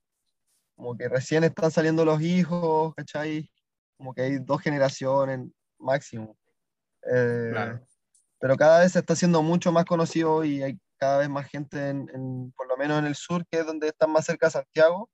como 0.76 0.96
que 0.96 1.08
recién 1.08 1.42
están 1.44 1.70
saliendo 1.70 2.04
los 2.04 2.20
hijos, 2.20 2.94
¿cachai? 2.94 3.50
Como 3.96 4.14
que 4.14 4.22
hay 4.22 4.38
dos 4.38 4.60
generaciones 4.60 5.40
máximo. 5.78 6.36
Eh, 7.12 7.78
pero 8.38 8.56
cada 8.56 8.80
vez 8.80 8.92
se 8.92 8.98
está 8.98 9.14
haciendo 9.14 9.42
mucho 9.42 9.72
más 9.72 9.84
conocido 9.84 10.44
y 10.44 10.62
hay 10.62 10.78
cada 10.98 11.18
vez 11.18 11.28
más 11.28 11.46
gente, 11.48 11.88
en, 11.88 12.52
por 12.56 12.68
lo 12.68 12.76
menos 12.76 12.98
en 12.98 13.06
el 13.06 13.14
sur, 13.14 13.44
que 13.50 13.60
es 13.60 13.66
donde 13.66 13.88
están 13.88 14.10
más 14.10 14.24
cerca 14.24 14.46
de 14.46 14.52
Santiago. 14.52 15.10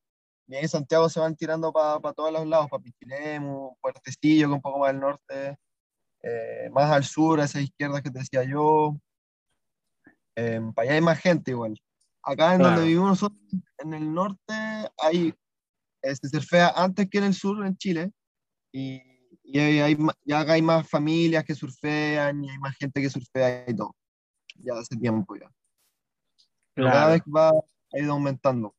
Y 0.49 0.57
ahí 0.57 0.69
Santiago 0.69 1.09
se 1.09 1.21
van 1.21 1.37
tirando 1.37 1.73
para 1.73 2.12
todos 2.12 2.33
los 2.33 2.47
lados, 2.47 2.69
para 2.69 2.83
Pichilemu, 2.83 3.76
Puertecillo, 3.81 4.49
que 4.49 4.54
un 4.54 4.61
poco 4.61 4.81
más 4.81 4.90
al 4.90 5.00
norte, 5.00 5.57
eh, 6.23 6.69
más 6.73 6.90
al 6.90 7.04
sur, 7.04 7.40
a 7.40 7.45
esa 7.45 7.61
izquierda 7.61 8.02
que 8.02 8.11
te 8.11 8.19
decía 8.19 8.45
yo. 8.45 8.97
Eh, 10.37 10.61
para 10.75 10.87
allá 10.88 10.95
hay 10.95 11.00
más 11.00 11.19
gente 11.21 11.52
igual. 11.52 11.81
Acá 12.23 12.54
en 12.54 12.62
donde 12.62 12.83
vivimos 12.83 13.09
nosotros, 13.09 13.40
en 13.78 13.95
el 13.95 14.12
norte, 14.12 14.54
hay, 14.99 15.35
se 16.02 16.28
surfea 16.28 16.73
antes 16.76 17.09
que 17.09 17.18
en 17.18 17.25
el 17.25 17.35
sur, 17.35 17.64
en 17.64 17.76
Chile, 17.76 18.12
y, 18.73 19.00
y 19.44 19.59
hay, 19.59 19.97
ya 20.25 20.40
hay 20.40 20.62
más 20.62 20.88
familias 20.88 21.44
que 21.44 21.54
surfean 21.54 22.44
y 22.44 22.50
hay 22.50 22.59
más 22.59 22.76
gente 22.76 23.00
que 23.00 23.11
surfea 23.11 23.64
y 23.68 23.76
todo. 23.76 23.94
Ya 24.56 24.75
hace 24.75 24.97
tiempo 24.97 25.37
ya. 25.37 25.50
Cada 26.75 27.09
vez 27.09 27.23
va, 27.23 27.50
ha 27.50 27.99
ido 27.99 28.12
aumentando. 28.12 28.75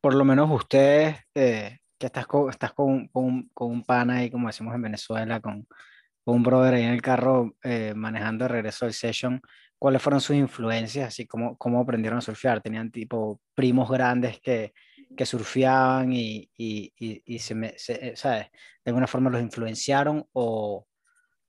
Por 0.00 0.14
lo 0.14 0.24
menos 0.24 0.50
ustedes, 0.50 1.18
eh, 1.34 1.78
que 1.98 2.06
estás, 2.06 2.26
con, 2.26 2.48
estás 2.48 2.72
con, 2.72 3.08
con, 3.08 3.48
con, 3.52 3.70
un 3.70 3.84
pana 3.84 4.18
ahí, 4.18 4.30
como 4.30 4.46
decimos 4.46 4.74
en 4.74 4.82
Venezuela, 4.82 5.40
con, 5.40 5.66
con 6.24 6.36
un 6.36 6.42
brother 6.42 6.74
ahí 6.74 6.84
en 6.84 6.92
el 6.92 7.02
carro 7.02 7.54
eh, 7.62 7.92
manejando 7.94 8.44
de 8.44 8.48
regreso 8.48 8.86
al 8.86 8.94
session, 8.94 9.42
¿cuáles 9.78 10.00
fueron 10.00 10.20
sus 10.20 10.36
influencias? 10.36 11.08
Así 11.08 11.26
como 11.26 11.58
cómo 11.58 11.80
aprendieron 11.80 12.18
a 12.18 12.22
surfear. 12.22 12.62
¿Tenían 12.62 12.90
tipo 12.90 13.40
primos 13.54 13.90
grandes 13.90 14.40
que, 14.40 14.72
que 15.16 15.26
surfeaban 15.26 16.12
y, 16.12 16.50
y, 16.56 16.92
y, 16.96 17.38
se, 17.38 17.54
me, 17.54 17.78
se, 17.78 18.08
eh, 18.08 18.16
¿sabes? 18.16 18.46
De 18.84 18.90
alguna 18.90 19.06
forma 19.06 19.30
los 19.30 19.42
influenciaron 19.42 20.26
o, 20.32 20.86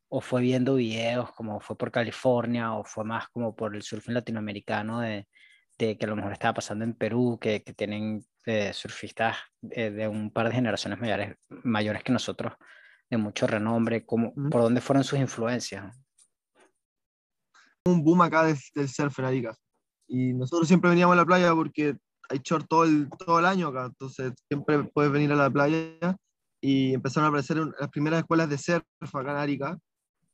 o 0.09 0.21
fue 0.21 0.41
viendo 0.41 0.75
videos 0.75 1.31
como 1.33 1.59
fue 1.59 1.77
por 1.77 1.91
California 1.91 2.73
o 2.73 2.83
fue 2.83 3.03
más 3.03 3.29
como 3.29 3.55
por 3.55 3.75
el 3.75 3.83
surfing 3.83 4.13
latinoamericano 4.13 5.01
de, 5.01 5.27
de 5.79 5.97
que 5.97 6.05
a 6.05 6.09
lo 6.09 6.15
mejor 6.15 6.33
estaba 6.33 6.55
pasando 6.55 6.83
en 6.83 6.93
Perú, 6.93 7.39
que, 7.39 7.63
que 7.63 7.73
tienen 7.73 8.23
eh, 8.45 8.73
surfistas 8.73 9.37
eh, 9.71 9.89
de 9.89 10.07
un 10.07 10.31
par 10.31 10.47
de 10.47 10.55
generaciones 10.55 10.99
mayores, 10.99 11.35
mayores 11.49 12.03
que 12.03 12.11
nosotros, 12.11 12.53
de 13.09 13.17
mucho 13.17 13.47
renombre, 13.47 14.05
como, 14.05 14.33
¿por 14.51 14.61
dónde 14.61 14.81
fueron 14.81 15.03
sus 15.03 15.19
influencias? 15.19 15.97
Un 17.85 18.03
boom 18.03 18.21
acá 18.21 18.43
del 18.43 18.89
surf 18.89 19.19
en 19.19 19.51
Y 20.07 20.33
nosotros 20.33 20.67
siempre 20.67 20.89
veníamos 20.89 21.13
a 21.13 21.17
la 21.17 21.25
playa 21.25 21.53
porque 21.53 21.95
hay 22.29 22.39
short 22.43 22.67
todo 22.67 22.83
el, 22.83 23.09
todo 23.09 23.39
el 23.39 23.45
año 23.45 23.67
acá, 23.67 23.85
entonces 23.85 24.33
siempre 24.47 24.83
puedes 24.93 25.11
venir 25.11 25.31
a 25.31 25.35
la 25.35 25.49
playa 25.49 26.17
y 26.61 26.93
empezaron 26.93 27.25
a 27.25 27.29
aparecer 27.29 27.57
las 27.57 27.89
primeras 27.89 28.19
escuelas 28.19 28.49
de 28.49 28.57
surf 28.57 29.15
acá 29.15 29.31
en 29.31 29.37
Arica 29.37 29.79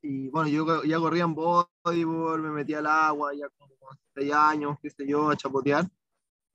y 0.08 0.30
bueno, 0.30 0.48
yo 0.50 0.84
ya 0.84 1.00
corría 1.00 1.24
en 1.24 1.34
bodyboard, 1.34 2.42
me 2.42 2.52
metía 2.52 2.78
al 2.78 2.86
agua, 2.86 3.34
ya 3.34 3.50
como 3.58 3.74
6 4.14 4.34
años, 4.34 4.78
qué 4.80 4.92
sé 4.92 5.08
yo, 5.08 5.30
a 5.32 5.36
chapotear. 5.36 5.90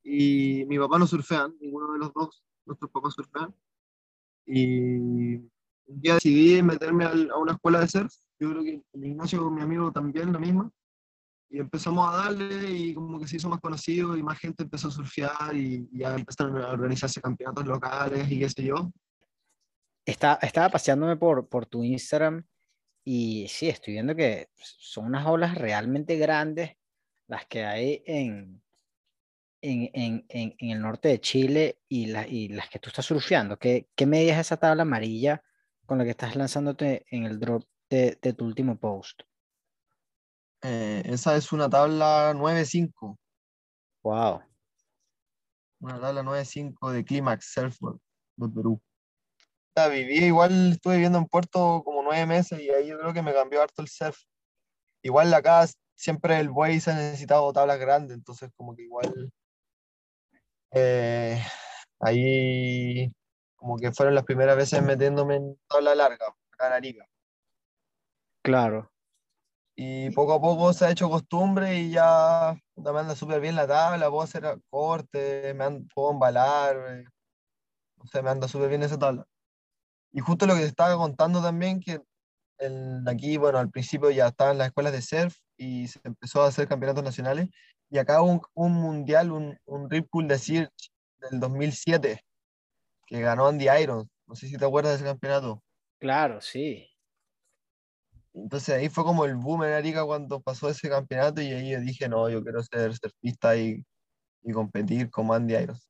Y 0.05 0.65
mi 0.67 0.79
papá 0.79 0.99
no 0.99 1.07
surfean, 1.07 1.57
ninguno 1.61 1.93
de 1.93 1.99
los 1.99 2.13
dos, 2.15 2.45
nuestros 2.65 2.91
papás 2.93 3.15
surfean. 3.15 3.53
Y 4.47 5.35
un 5.35 6.01
día 6.01 6.15
decidí 6.15 6.63
meterme 6.63 7.05
a 7.05 7.37
una 7.39 7.53
escuela 7.53 7.81
de 7.81 7.89
surf. 7.89 8.15
Yo 8.39 8.51
creo 8.51 8.63
que 8.63 8.83
Ignacio, 8.95 9.51
mi 9.51 9.63
amigo, 9.63 9.91
también 9.91 10.33
la 10.33 10.39
misma. 10.39 10.71
Y 11.51 11.59
empezamos 11.59 12.09
a 12.09 12.17
darle 12.17 12.71
y 12.71 12.95
como 12.95 13.19
que 13.19 13.27
se 13.27 13.37
hizo 13.37 13.49
más 13.49 13.61
conocido 13.61 14.17
y 14.17 14.23
más 14.23 14.39
gente 14.39 14.63
empezó 14.63 14.89
a 14.89 14.93
surfear 14.93 15.55
y, 15.55 15.89
ya 15.93 16.15
empezaron 16.15 16.57
a 16.63 16.69
organizarse 16.69 17.21
campeonatos 17.21 17.67
locales 17.67 18.31
y 18.31 18.39
qué 18.39 18.49
sé 18.49 18.63
yo. 18.63 18.93
Está, 20.07 20.39
estaba 20.43 20.69
paseándome 20.69 21.17
por, 21.17 21.49
por 21.49 21.67
tu 21.67 21.83
Instagram 21.83 22.45
y 23.05 23.49
sí, 23.49 23.69
estoy 23.69 23.95
viendo 23.95 24.15
que 24.15 24.49
son 24.55 25.07
unas 25.07 25.27
olas 25.27 25.57
realmente 25.57 26.17
grandes 26.17 26.77
las 27.27 27.47
que 27.47 27.65
hay 27.65 28.03
en, 28.07 28.63
en, 29.63 29.91
en, 29.93 30.25
en, 30.29 30.71
el 30.71 30.81
norte 30.81 31.09
de 31.09 31.21
Chile 31.21 31.81
y, 31.89 32.11
y, 32.17 32.49
las 32.49 32.69
que 32.69 32.79
tú 32.79 32.89
estás 32.89 33.07
surfeando. 33.07 33.59
¿Qué, 33.59 33.89
¿Qué 33.95 34.07
medida 34.07 34.35
es 34.35 34.41
esa 34.41 34.57
tabla 34.57 34.83
amarilla 34.83 35.43
con 35.87 35.99
la 35.99 36.05
que 36.05 36.11
estás 36.11 36.37
lanzándote 36.37 37.07
en 37.11 37.25
el 37.25 37.39
drop 37.39 37.65
de, 37.89 38.19
de 38.21 38.33
tu 38.33 38.45
último 38.45 38.79
post? 38.79 39.23
Eh, 40.63 41.03
esa 41.07 41.37
es 41.37 41.53
una 41.53 41.69
tabla 41.69 42.33
9.5. 42.35 43.19
Wow. 44.03 44.43
Una 45.81 46.01
tabla 46.01 46.23
9.5 46.23 46.93
de 46.93 47.05
Climax 47.05 47.53
Surfboard 47.53 47.99
de 48.37 48.49
Perú 48.49 48.83
viví 49.89 50.25
igual, 50.25 50.73
estuve 50.73 50.95
viviendo 50.95 51.19
en 51.19 51.27
Puerto 51.27 51.83
como 51.85 52.03
nueve 52.03 52.27
meses 52.27 52.61
y 52.61 52.71
ahí 52.71 52.89
yo 52.89 52.99
creo 52.99 53.13
que 53.13 53.23
me 53.23 53.33
cambió 53.33 53.63
harto 53.63 53.83
el 53.83 53.89
surf. 53.89 54.19
Igual 55.03 55.33
acá 55.33 55.67
siempre 55.95 56.39
el 56.41 56.51
buey 56.51 56.81
se 56.81 56.91
ha 56.91 56.95
necesitado 56.95 57.53
tablas 57.53 57.79
grandes, 57.79 58.17
entonces 58.17 58.51
como 58.57 58.75
que 58.77 58.83
igual 58.83 59.33
eh, 60.73 61.43
ahí 62.01 63.11
como 63.57 63.77
que 63.77 63.93
fueron 63.93 64.15
las 64.15 64.25
primeras 64.25 64.57
veces 64.57 64.83
metiéndome 64.83 65.37
en 65.37 65.61
tabla 65.69 65.95
larga, 65.95 66.27
acá 66.53 66.69
en 66.69 66.73
Arica. 66.73 67.07
Claro. 68.43 68.91
Y 69.83 70.11
poco 70.11 70.35
a 70.35 70.41
poco 70.43 70.75
se 70.75 70.85
ha 70.85 70.91
hecho 70.91 71.09
costumbre 71.09 71.79
y 71.79 71.93
ya 71.93 72.55
me 72.77 72.91
anda 72.91 73.17
súper 73.17 73.41
bien 73.41 73.57
la 73.57 73.67
tabla, 73.67 74.11
puedo 74.11 74.21
hacer 74.21 74.45
corte, 74.69 75.55
me 75.55 75.81
puedo 75.95 76.11
embalar, 76.13 76.77
eh, 76.91 77.05
o 77.97 78.07
sea, 78.07 78.21
me 78.21 78.29
anda 78.29 78.47
súper 78.47 78.69
bien 78.69 78.83
esa 78.83 78.99
tabla. 78.99 79.25
Y 80.13 80.21
justo 80.21 80.45
lo 80.45 80.53
que 80.53 80.61
te 80.61 80.67
estaba 80.67 80.99
contando 80.99 81.41
también, 81.41 81.81
que 81.81 81.99
aquí, 83.07 83.39
bueno, 83.39 83.57
al 83.57 83.71
principio 83.71 84.11
ya 84.11 84.27
estaban 84.27 84.59
las 84.59 84.67
escuelas 84.67 84.93
de 84.93 85.01
surf 85.01 85.35
y 85.57 85.89
se 85.89 85.99
empezó 86.05 86.43
a 86.43 86.49
hacer 86.49 86.69
campeonatos 86.69 87.03
nacionales. 87.03 87.49
Y 87.89 87.97
acá 87.97 88.21
un, 88.21 88.43
un 88.53 88.73
mundial, 88.75 89.33
un, 89.33 89.59
un 89.65 89.89
Rip 89.89 90.11
Pool 90.11 90.29
de 90.29 90.37
Search 90.37 90.91
del 91.21 91.41
2007, 91.41 92.23
que 93.07 93.21
ganó 93.23 93.47
Andy 93.47 93.71
Irons. 93.71 94.11
No 94.27 94.35
sé 94.35 94.47
si 94.47 94.59
te 94.59 94.65
acuerdas 94.67 94.93
de 94.93 94.97
ese 94.97 95.05
campeonato. 95.07 95.63
Claro, 95.99 96.43
sí. 96.43 96.90
Entonces 98.33 98.77
ahí 98.77 98.89
fue 98.89 99.05
como 99.05 99.25
el 99.25 99.37
boom 99.37 99.65
en 99.65 99.73
Arica 99.73 100.05
cuando 100.05 100.41
pasó 100.41 100.69
ese 100.69 100.89
campeonato 100.89 101.41
y 101.43 101.53
ahí 101.53 101.71
yo 101.71 101.81
dije, 101.81 102.09
no, 102.09 102.29
yo 102.29 102.43
quiero 102.43 102.63
ser 102.63 102.95
surfista 102.95 103.57
y, 103.57 103.85
y 104.43 104.53
competir 104.53 105.11
como 105.11 105.35
Andy 105.35 105.55
Irons. 105.55 105.89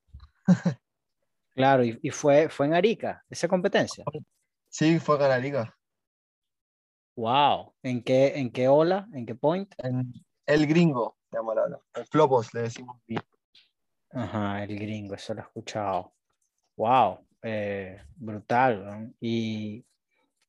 Claro, 1.55 1.85
y, 1.85 1.99
y, 2.03 2.11
fue, 2.11 2.49
fue 2.49 2.67
en 2.67 2.75
Arica, 2.75 3.23
esa 3.29 3.49
competencia. 3.49 4.05
Sí, 4.69 4.99
fue 4.99 5.17
en 5.17 5.33
Arica. 5.33 5.77
Wow, 7.17 7.75
¿en 7.83 8.03
qué, 8.03 8.39
en 8.39 8.51
qué 8.51 8.69
ola? 8.69 9.07
¿En 9.13 9.27
qué 9.27 9.35
point? 9.35 9.75
En 9.79 10.13
el 10.47 10.67
gringo, 10.67 11.19
llama 11.31 11.55
la 11.55 11.65
ola. 11.65 11.81
El 11.95 12.07
Flopos, 12.07 12.55
le 12.55 12.63
decimos 12.63 12.97
bien. 13.07 13.23
Ajá, 14.13 14.65
el 14.65 14.79
gringo, 14.79 15.15
eso 15.15 15.35
lo 15.35 15.41
he 15.41 15.45
escuchado. 15.45 16.15
Wow, 16.77 17.27
eh, 17.43 18.01
brutal. 18.17 19.13
Y 19.21 19.85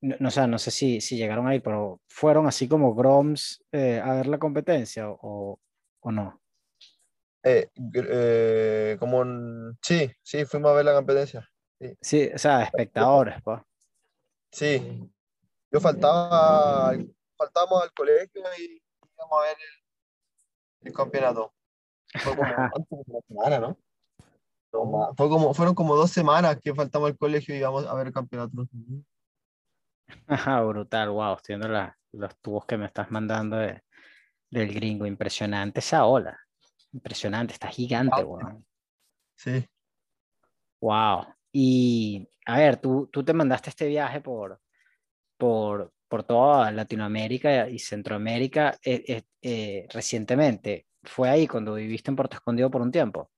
no, 0.02 0.16
no, 0.18 0.30
sé, 0.30 0.46
no 0.46 0.58
sé 0.58 0.70
si, 0.70 1.00
si 1.00 1.16
llegaron 1.16 1.46
ahí, 1.46 1.60
pero 1.60 2.00
¿fueron 2.08 2.46
así 2.46 2.68
como 2.68 2.94
Groms 2.94 3.64
eh, 3.72 4.00
a 4.04 4.14
ver 4.14 4.26
la 4.26 4.38
competencia 4.38 5.08
o, 5.08 5.58
o 6.00 6.12
no? 6.12 6.40
Eh, 7.44 7.70
eh, 7.94 8.96
como 9.00 9.24
sí, 9.80 10.10
sí, 10.22 10.44
fuimos 10.44 10.72
a 10.72 10.74
ver 10.74 10.84
la 10.84 10.94
competencia. 10.94 11.48
Sí, 11.80 11.96
sí 12.00 12.30
o 12.34 12.38
sea, 12.38 12.62
espectadores, 12.62 13.42
pues. 13.42 13.60
Sí, 14.52 15.10
yo 15.70 15.80
faltaba, 15.80 16.92
faltamos 17.36 17.82
al 17.82 17.92
colegio 17.92 18.42
y 18.58 18.82
íbamos 19.16 19.38
a 19.38 19.42
ver 19.42 19.56
el, 20.82 20.88
el 20.88 20.92
campeonato. 20.92 21.54
Fue 22.14 22.36
como 22.36 22.52
antes 22.52 22.86
de 22.90 23.04
una 23.06 23.20
semana, 23.26 23.58
¿no? 23.58 23.78
Fue 25.16 25.28
como, 25.28 25.54
fueron 25.54 25.74
como 25.74 25.94
dos 25.94 26.10
semanas 26.10 26.58
que 26.62 26.74
faltamos 26.74 27.10
al 27.10 27.18
colegio 27.18 27.54
y 27.54 27.58
íbamos 27.58 27.86
a 27.86 27.94
ver 27.94 28.08
el 28.08 28.12
campeonato. 28.12 28.66
Brutal, 30.66 31.10
wow, 31.10 31.34
estoy 31.36 31.54
viendo 31.56 31.68
la- 31.68 31.96
los 32.12 32.36
tubos 32.40 32.66
que 32.66 32.76
me 32.76 32.86
estás 32.86 33.10
mandando 33.10 33.56
de- 33.56 33.82
del 34.50 34.72
gringo, 34.74 35.06
impresionante 35.06 35.80
esa 35.80 36.04
ola, 36.04 36.38
impresionante, 36.92 37.54
está 37.54 37.68
gigante, 37.68 38.22
weón. 38.22 38.66
Sí. 39.36 39.66
Wow. 40.80 41.26
Y 41.52 42.28
a 42.46 42.58
ver, 42.58 42.76
tú, 42.78 43.08
tú 43.12 43.24
te 43.24 43.32
mandaste 43.32 43.70
este 43.70 43.86
viaje 43.88 44.20
por, 44.20 44.60
por, 45.38 45.92
por 46.08 46.24
toda 46.24 46.70
Latinoamérica 46.70 47.68
y 47.68 47.78
Centroamérica 47.78 48.76
eh, 48.84 49.04
eh, 49.06 49.22
eh, 49.42 49.86
recientemente. 49.90 50.86
¿Fue 51.04 51.28
ahí 51.28 51.46
cuando 51.46 51.74
viviste 51.74 52.10
en 52.10 52.16
Puerto 52.16 52.36
Escondido 52.36 52.70
por 52.70 52.82
un 52.82 52.92
tiempo? 52.92 53.30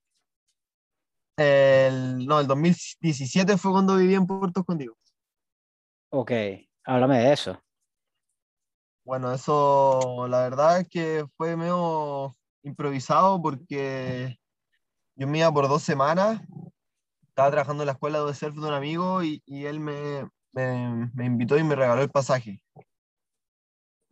El, 1.36 2.24
no, 2.26 2.40
el 2.40 2.46
2017 2.46 3.56
fue 3.58 3.72
cuando 3.72 3.96
viví 3.96 4.14
en 4.14 4.26
Puerto 4.26 4.60
Escondido. 4.60 4.96
Ok, 6.16 6.30
háblame 6.84 7.18
de 7.18 7.32
eso. 7.32 7.60
Bueno, 9.04 9.32
eso 9.32 10.28
la 10.28 10.42
verdad 10.42 10.78
es 10.78 10.88
que 10.88 11.26
fue 11.36 11.56
medio 11.56 12.32
improvisado 12.62 13.42
porque 13.42 14.38
yo 15.16 15.26
me 15.26 15.38
iba 15.38 15.52
por 15.52 15.66
dos 15.66 15.82
semanas, 15.82 16.40
estaba 17.26 17.50
trabajando 17.50 17.82
en 17.82 17.88
la 17.88 17.94
escuela 17.94 18.22
de 18.22 18.32
surf 18.32 18.54
de 18.54 18.60
un 18.60 18.74
amigo 18.74 19.24
y, 19.24 19.42
y 19.44 19.64
él 19.64 19.80
me, 19.80 20.28
me, 20.52 21.10
me 21.14 21.24
invitó 21.24 21.58
y 21.58 21.64
me 21.64 21.74
regaló 21.74 22.02
el 22.02 22.10
pasaje. 22.10 22.62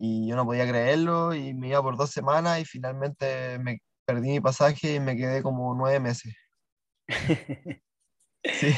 Y 0.01 0.27
yo 0.27 0.35
no 0.35 0.45
podía 0.45 0.69
creerlo 0.69 1.35
y 1.35 1.55
me 1.55 1.69
iba 1.69 1.81
por 1.83 1.97
dos 1.97 2.11
semanas 2.11 2.59
y 2.59 2.65
finalmente 2.65 3.61
me 3.61 3.79
perdí 4.05 4.31
mi 4.31 4.41
pasaje 4.41 4.97
y 4.97 5.01
me 5.01 5.17
quedé 5.17 5.41
como 5.41 5.73
nueve 5.77 6.01
meses. 6.01 6.35
Sí. 8.45 8.75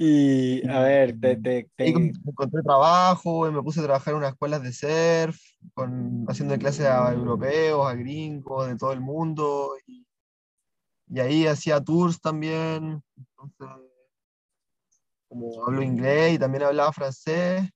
Y 0.00 0.64
a 0.68 0.78
ver, 0.78 1.18
te, 1.18 1.34
te, 1.36 1.68
Ahí 1.76 1.92
te- 1.92 2.12
encontré 2.24 2.62
trabajo 2.62 3.48
y 3.48 3.50
me 3.52 3.60
puse 3.60 3.80
a 3.80 3.82
trabajar 3.82 4.12
en 4.12 4.18
unas 4.18 4.30
escuelas 4.30 4.62
de 4.62 4.72
surf, 4.72 5.36
con, 5.74 6.24
haciendo 6.28 6.56
clases 6.56 6.86
a 6.86 7.12
europeos, 7.12 7.84
a 7.84 7.94
gringos, 7.94 8.68
de 8.68 8.76
todo 8.76 8.92
el 8.92 9.00
mundo. 9.00 9.72
Y, 9.88 10.06
y 11.08 11.18
ahí 11.18 11.46
hacía 11.48 11.82
tours 11.82 12.20
también. 12.20 13.02
Entonces, 13.16 13.90
como 15.28 15.64
hablo 15.66 15.82
inglés 15.82 16.34
y 16.34 16.38
también 16.38 16.62
hablaba 16.62 16.92
francés, 16.92 17.68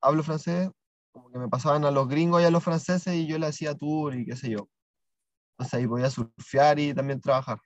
hablo 0.00 0.22
francés, 0.22 0.70
como 1.10 1.32
que 1.32 1.38
me 1.40 1.48
pasaban 1.48 1.84
a 1.84 1.90
los 1.90 2.06
gringos 2.06 2.42
y 2.42 2.44
a 2.44 2.50
los 2.52 2.62
franceses 2.62 3.12
y 3.12 3.26
yo 3.26 3.38
le 3.40 3.46
hacía 3.46 3.74
tour 3.74 4.14
y 4.14 4.24
qué 4.24 4.36
sé 4.36 4.50
yo. 4.50 4.68
Entonces 5.58 5.74
ahí 5.80 5.88
podía 5.88 6.10
surfear 6.10 6.78
y 6.78 6.94
también 6.94 7.20
trabajar. 7.20 7.58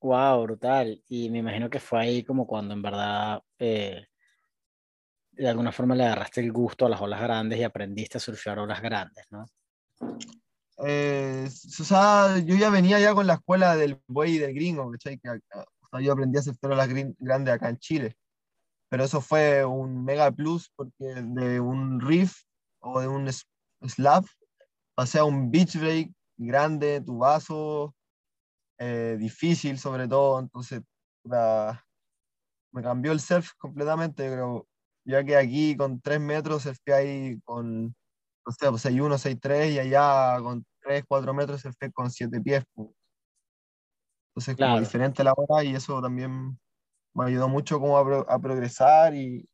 Wow, 0.00 0.42
brutal. 0.44 1.02
Y 1.08 1.28
me 1.30 1.38
imagino 1.38 1.68
que 1.70 1.80
fue 1.80 2.00
ahí 2.00 2.24
como 2.24 2.46
cuando 2.46 2.74
en 2.74 2.82
verdad 2.82 3.42
eh, 3.58 4.06
de 5.32 5.48
alguna 5.48 5.72
forma 5.72 5.94
le 5.94 6.04
agarraste 6.04 6.40
el 6.40 6.52
gusto 6.52 6.86
a 6.86 6.88
las 6.88 7.00
olas 7.00 7.20
grandes 7.20 7.58
y 7.58 7.62
aprendiste 7.64 8.18
a 8.18 8.20
surfear 8.20 8.58
olas 8.58 8.80
grandes, 8.80 9.24
¿no? 9.30 9.44
Eh, 10.84 11.46
o 11.48 11.84
sea, 11.84 12.38
yo 12.38 12.54
ya 12.54 12.70
venía 12.70 13.00
ya 13.00 13.12
con 13.14 13.26
la 13.26 13.34
escuela 13.34 13.76
del 13.76 14.00
buey 14.06 14.36
y 14.36 14.38
del 14.38 14.54
gringo, 14.54 14.90
¿cachai? 14.92 15.18
Que, 15.18 15.28
acá- 15.28 15.64
o 15.80 15.88
sea, 15.90 16.00
yo 16.00 16.12
aprendí 16.12 16.36
a 16.38 16.40
hacer 16.40 16.54
olas 16.62 16.88
grandes 17.18 17.54
acá 17.54 17.68
en 17.68 17.78
Chile, 17.78 18.16
pero 18.88 19.04
eso 19.04 19.20
fue 19.20 19.64
un 19.64 20.04
mega 20.04 20.30
plus 20.30 20.70
porque 20.76 21.04
de 21.16 21.60
un 21.60 22.00
reef 22.00 22.34
o 22.80 23.00
de 23.00 23.08
un 23.08 23.28
slab 23.88 24.24
pasé 24.94 25.18
a 25.18 25.24
un 25.24 25.50
beach 25.50 25.76
break 25.78 26.12
grande, 26.36 27.00
tubazo, 27.00 27.94
eh, 28.78 29.16
difícil 29.18 29.78
sobre 29.78 30.08
todo, 30.08 30.38
entonces 30.40 30.82
puta, 31.22 31.84
me 32.72 32.82
cambió 32.82 33.12
el 33.12 33.20
surf 33.20 33.52
completamente, 33.58 34.26
creo, 34.30 34.68
ya 35.04 35.24
que 35.24 35.36
aquí 35.36 35.76
con 35.76 36.00
3 36.00 36.20
metros 36.20 36.62
surfé 36.64 36.94
ahí 36.94 37.40
con, 37.44 37.86
no 37.86 38.52
sé, 38.58 38.70
pues 38.70 38.82
6'1, 38.82 39.18
6'3 39.18 39.72
y 39.72 39.78
allá 39.80 40.38
con 40.42 40.64
3, 40.82 41.04
4 41.08 41.34
metros 41.34 41.62
surfé 41.62 41.92
con 41.92 42.10
7 42.10 42.40
pies. 42.40 42.64
pues. 42.74 42.90
Entonces 44.34 44.56
como 44.56 44.78
Claro, 44.78 44.78
diferente 44.78 45.24
la 45.24 45.34
hora 45.36 45.64
y 45.64 45.74
eso 45.74 46.00
también 46.00 46.58
me 47.14 47.24
ayudó 47.26 47.48
mucho 47.48 47.80
como 47.80 47.98
a, 47.98 48.04
pro- 48.04 48.26
a 48.30 48.40
progresar 48.40 49.14
y, 49.14 49.48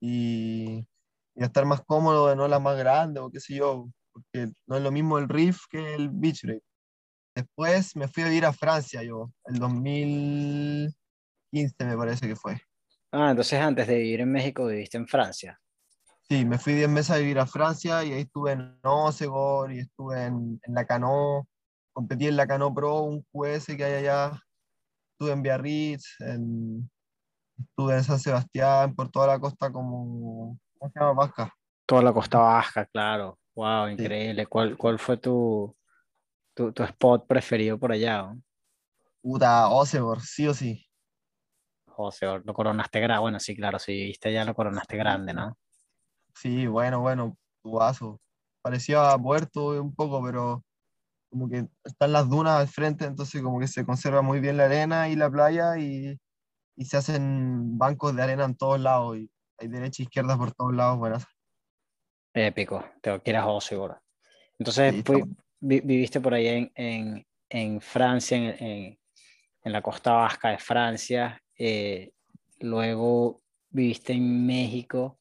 y, 0.00 0.86
y 1.34 1.42
a 1.42 1.46
estar 1.46 1.64
más 1.66 1.82
cómodo 1.84 2.28
de 2.28 2.36
no 2.36 2.48
las 2.48 2.60
más 2.62 2.76
grandes 2.78 3.22
o 3.22 3.30
qué 3.30 3.40
sé 3.40 3.54
yo, 3.54 3.88
porque 4.12 4.52
no 4.66 4.76
es 4.76 4.82
lo 4.82 4.90
mismo 4.92 5.18
el 5.18 5.28
reef 5.28 5.60
que 5.70 5.94
el 5.94 6.10
beach 6.10 6.42
break. 6.44 6.62
Después 7.34 7.94
me 7.96 8.08
fui 8.08 8.22
a 8.22 8.28
vivir 8.28 8.44
a 8.44 8.52
Francia 8.52 9.02
yo, 9.02 9.30
el 9.46 9.58
2015 9.58 11.84
me 11.84 11.96
parece 11.96 12.26
que 12.26 12.36
fue. 12.36 12.60
Ah, 13.12 13.30
entonces 13.30 13.60
antes 13.60 13.86
de 13.86 13.96
vivir 13.96 14.20
en 14.20 14.32
México 14.32 14.66
viviste 14.66 14.96
en 14.96 15.06
Francia. 15.06 15.58
Sí, 16.28 16.44
me 16.44 16.58
fui 16.58 16.74
10 16.74 16.88
meses 16.88 17.10
a 17.10 17.18
vivir 17.18 17.38
a 17.40 17.46
Francia 17.46 18.04
y 18.04 18.12
ahí 18.12 18.20
estuve 18.20 18.52
en 18.52 18.78
Osegor 18.82 19.72
y 19.72 19.80
estuve 19.80 20.26
en, 20.26 20.60
en 20.62 20.74
la 20.74 20.84
Cano, 20.84 21.48
competí 21.92 22.28
en 22.28 22.36
la 22.36 22.46
Cano 22.46 22.72
Pro, 22.72 23.00
un 23.00 23.24
QS 23.32 23.76
que 23.76 23.84
hay 23.84 23.94
allá, 23.94 24.40
estuve 25.12 25.32
en 25.32 25.42
Biarritz, 25.42 26.04
en, 26.20 26.88
estuve 27.58 27.96
en 27.96 28.04
San 28.04 28.20
Sebastián, 28.20 28.94
por 28.94 29.10
toda 29.10 29.26
la 29.26 29.40
costa 29.40 29.72
como, 29.72 30.56
¿cómo 30.78 30.92
se 30.92 31.00
llama? 31.00 31.12
Vasca. 31.14 31.52
Toda 31.86 32.02
la 32.02 32.12
costa 32.12 32.38
baja, 32.38 32.86
claro. 32.86 33.36
Wow, 33.56 33.88
Sí. 33.88 33.92
increíble. 33.94 34.46
¿Cuál, 34.46 34.76
cuál 34.76 35.00
fue 35.00 35.16
tu, 35.16 35.74
tu, 36.60 36.72
tu 36.72 36.82
spot 36.84 37.26
preferido 37.26 37.78
por 37.78 37.92
allá? 37.92 38.22
¿no? 38.22 38.42
Puta, 39.22 39.68
Osegor, 39.70 40.20
sí 40.20 40.46
o 40.46 40.52
sí. 40.52 40.86
José, 41.86 42.26
o 42.26 42.38
lo 42.38 42.52
coronaste 42.52 43.00
grande. 43.00 43.20
Bueno, 43.22 43.40
sí, 43.40 43.56
claro, 43.56 43.78
si 43.78 43.92
viviste 43.92 44.28
allá 44.28 44.44
lo 44.44 44.54
coronaste 44.54 44.96
grande, 44.96 45.32
¿no? 45.32 45.56
Sí, 46.34 46.66
bueno, 46.66 47.00
bueno, 47.00 47.36
tubazo. 47.62 48.20
Parecía 48.62 49.10
a 49.10 49.18
Puerto 49.18 49.68
un 49.80 49.94
poco, 49.94 50.22
pero 50.22 50.62
como 51.30 51.48
que 51.48 51.66
están 51.84 52.12
las 52.12 52.28
dunas 52.28 52.60
al 52.60 52.68
frente, 52.68 53.06
entonces 53.06 53.42
como 53.42 53.58
que 53.58 53.66
se 53.66 53.86
conserva 53.86 54.20
muy 54.20 54.40
bien 54.40 54.56
la 54.58 54.64
arena 54.66 55.08
y 55.08 55.16
la 55.16 55.30
playa 55.30 55.78
y, 55.78 56.18
y 56.76 56.84
se 56.84 56.96
hacen 56.98 57.78
bancos 57.78 58.14
de 58.14 58.22
arena 58.22 58.44
en 58.44 58.54
todos 58.54 58.80
lados 58.80 59.16
y 59.16 59.30
hay 59.58 59.68
derecha 59.68 60.02
e 60.02 60.04
izquierda 60.04 60.36
por 60.36 60.52
todos 60.52 60.74
lados, 60.74 60.98
buenas. 60.98 61.26
Épico. 62.34 62.84
Te 63.00 63.20
ir 63.24 63.36
a 63.36 63.44
bro. 63.44 64.00
Entonces, 64.58 64.94
Sí, 64.94 65.02
fui- 65.02 65.24
vi- 65.60 65.80
viviste 65.80 66.20
por 66.20 66.34
allá 66.34 66.52
en, 66.54 66.72
en, 66.74 67.26
en 67.48 67.80
Francia, 67.80 68.36
en, 68.36 68.64
en, 68.64 68.98
en 69.64 69.72
la 69.72 69.82
costa 69.82 70.12
vasca 70.12 70.50
de 70.50 70.58
Francia. 70.58 71.42
eh, 71.58 72.12
luego 72.60 73.42
viviste 73.70 74.12
en 74.14 74.46
México 74.46 75.18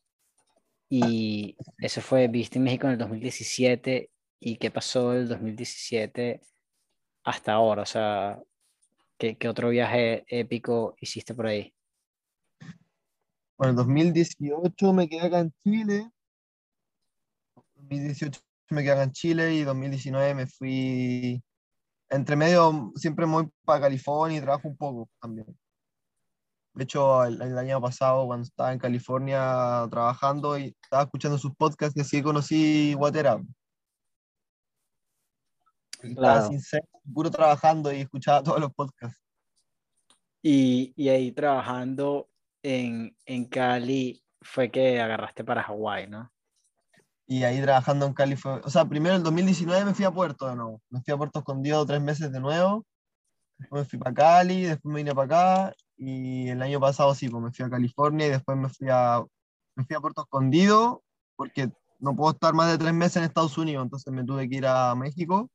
y 0.90 1.56
eso 1.80 2.02
fue, 2.02 2.28
viviste 2.28 2.58
en 2.60 2.66
México 2.66 2.88
en 2.88 2.94
el 2.94 3.00
2017. 3.00 4.12
¿Y 4.42 4.58
qué 4.58 4.72
pasó 4.72 5.12
del 5.12 5.28
2017 5.30 6.42
hasta 7.24 7.54
ahora? 7.54 7.84
O 7.84 7.86
sea, 7.86 8.40
¿qué, 9.18 9.38
qué 9.38 9.50
otro 9.50 9.70
viaje 9.70 10.26
épico 10.28 10.96
hiciste 11.02 11.34
por 11.36 11.48
ahí? 11.48 11.74
Bueno, 13.58 13.72
en 13.72 13.76
2018 13.76 14.92
me 14.94 15.08
quedé 15.08 15.22
acá 15.28 15.40
en 15.42 15.54
Chile, 15.64 16.10
2018 17.76 18.42
me 18.76 18.84
quedé 18.84 18.94
acá 18.94 19.04
en 19.04 19.12
Chile 19.12 19.54
y 19.54 19.64
2019 19.64 20.34
me 20.36 20.48
fui, 20.48 21.44
entre 22.10 22.36
medio 22.36 22.92
siempre 22.96 23.26
muy 23.26 23.50
para 23.66 23.82
California 23.82 24.38
y 24.38 24.42
trabajo 24.42 24.68
un 24.68 24.78
poco 24.78 25.10
también. 25.22 25.46
De 26.74 26.84
hecho, 26.84 27.26
el, 27.26 27.42
el 27.42 27.58
año 27.58 27.82
pasado, 27.82 28.26
cuando 28.26 28.44
estaba 28.46 28.72
en 28.72 28.80
California 28.80 29.88
trabajando 29.90 30.58
y 30.58 30.76
estaba 30.82 31.04
escuchando 31.04 31.38
sus 31.38 31.54
podcasts, 31.56 31.98
y 31.98 32.02
así 32.02 32.22
conocí. 32.22 32.92
Estaba 32.92 33.60
Claro. 36.16 36.48
sin 36.48 36.62
ser, 36.62 36.84
puro 37.14 37.30
trabajando 37.30 37.92
y 37.92 38.02
escuchaba 38.02 38.44
todos 38.44 38.60
los 38.60 38.72
podcasts. 38.74 39.22
Y, 40.42 40.94
y 40.96 41.10
ahí 41.10 41.32
trabajando 41.34 42.30
en, 42.64 43.16
en 43.26 43.46
Cali 43.46 44.24
fue 44.42 44.72
que 44.72 45.02
agarraste 45.02 45.44
para 45.44 45.64
Hawái, 45.64 46.08
¿no? 46.08 46.32
Y 47.32 47.44
ahí 47.44 47.62
trabajando 47.62 48.08
en 48.08 48.14
Cali 48.14 48.36
fue, 48.36 48.54
o 48.54 48.70
sea, 48.72 48.86
primero 48.86 49.16
el 49.16 49.22
2019 49.22 49.86
me 49.86 49.94
fui 49.94 50.04
a 50.04 50.10
Puerto 50.10 50.48
de 50.48 50.56
nuevo. 50.56 50.82
Me 50.90 51.00
fui 51.04 51.14
a 51.14 51.18
Puerto 51.18 51.40
Escondido 51.40 51.86
tres 51.86 52.02
meses 52.02 52.32
de 52.32 52.40
nuevo. 52.40 52.88
Después 53.60 53.84
me 53.84 53.90
fui 53.90 54.00
para 54.00 54.16
Cali, 54.16 54.64
después 54.64 54.92
me 54.92 55.02
vine 55.02 55.14
para 55.14 55.26
acá. 55.68 55.76
Y 55.96 56.50
el 56.50 56.60
año 56.64 56.80
pasado 56.80 57.14
sí, 57.14 57.30
pues 57.30 57.44
me 57.44 57.52
fui 57.52 57.66
a 57.66 57.70
California 57.70 58.26
y 58.26 58.30
después 58.32 58.58
me 58.58 58.68
fui 58.70 58.88
a, 58.90 59.24
me 59.76 59.86
fui 59.86 59.96
a 59.96 60.00
Puerto 60.00 60.24
Escondido 60.24 61.04
porque 61.36 61.72
no 62.00 62.16
puedo 62.16 62.32
estar 62.32 62.56
más 62.56 62.72
de 62.72 62.80
tres 62.80 62.94
meses 62.94 63.18
en 63.18 63.24
Estados 63.26 63.58
Unidos, 63.60 63.84
entonces 63.84 64.12
me 64.12 64.24
tuve 64.24 64.50
que 64.50 64.56
ir 64.56 64.66
a 64.66 64.96
México. 64.96 65.52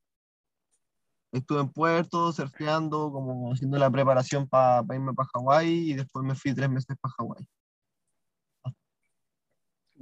Estuve 1.32 1.60
en 1.60 1.70
Puerto, 1.70 2.32
surfeando, 2.32 3.10
como 3.10 3.52
haciendo 3.52 3.78
la 3.78 3.90
preparación 3.90 4.46
para 4.48 4.84
irme 4.94 5.12
para 5.12 5.28
Hawái 5.34 5.90
y 5.90 5.94
después 5.94 6.24
me 6.24 6.36
fui 6.36 6.54
tres 6.54 6.70
meses 6.70 6.96
para 7.00 7.14
Hawái. 7.18 7.48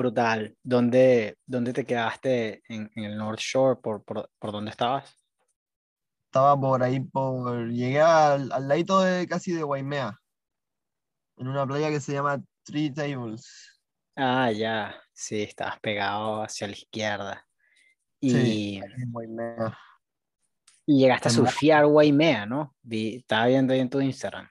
Brutal. 0.03 0.57
¿Dónde, 0.65 1.39
dónde 1.47 1.73
te 1.73 1.85
quedaste 1.87 2.63
en, 2.69 2.91
en 2.97 3.05
el 3.05 3.17
North 3.17 3.39
Shore? 3.39 3.79
¿Por, 3.81 4.03
por, 4.03 4.29
por 4.39 4.51
dónde 4.51 4.73
estabas? 4.73 5.17
Estaba 6.27 6.59
por 6.61 6.83
ahí, 6.83 6.99
por, 6.99 7.69
llegué 7.71 8.01
al, 8.01 8.51
al 8.51 8.67
ladito 8.67 9.01
de 9.01 9.29
casi 9.29 9.53
de 9.53 9.63
Waimea, 9.63 10.19
en 11.37 11.47
una 11.47 11.65
playa 11.67 11.89
que 11.91 12.01
se 12.01 12.15
llama 12.15 12.43
Three 12.65 12.93
Tables. 12.93 13.81
Ah, 14.17 14.51
ya. 14.51 15.01
Sí, 15.13 15.43
estabas 15.43 15.79
pegado 15.79 16.43
hacia 16.43 16.67
la 16.67 16.73
izquierda. 16.73 17.47
Y, 18.21 18.31
Sí, 18.31 18.83
y 20.87 20.99
llegaste 20.99 21.29
a 21.29 21.31
En 21.31 21.37
Bra- 21.39 21.51
surfear 21.51 21.87
Waimea, 21.87 22.45
¿no? 22.47 22.75
Vi, 22.83 23.17
estaba 23.17 23.47
viendo 23.47 23.73
ahí 23.73 23.79
en 23.81 23.91
tu 23.91 24.01
Instagram. 24.01 24.49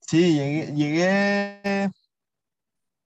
Sí, 0.00 0.34
llegué, 0.34 0.72
llegué, 0.74 1.90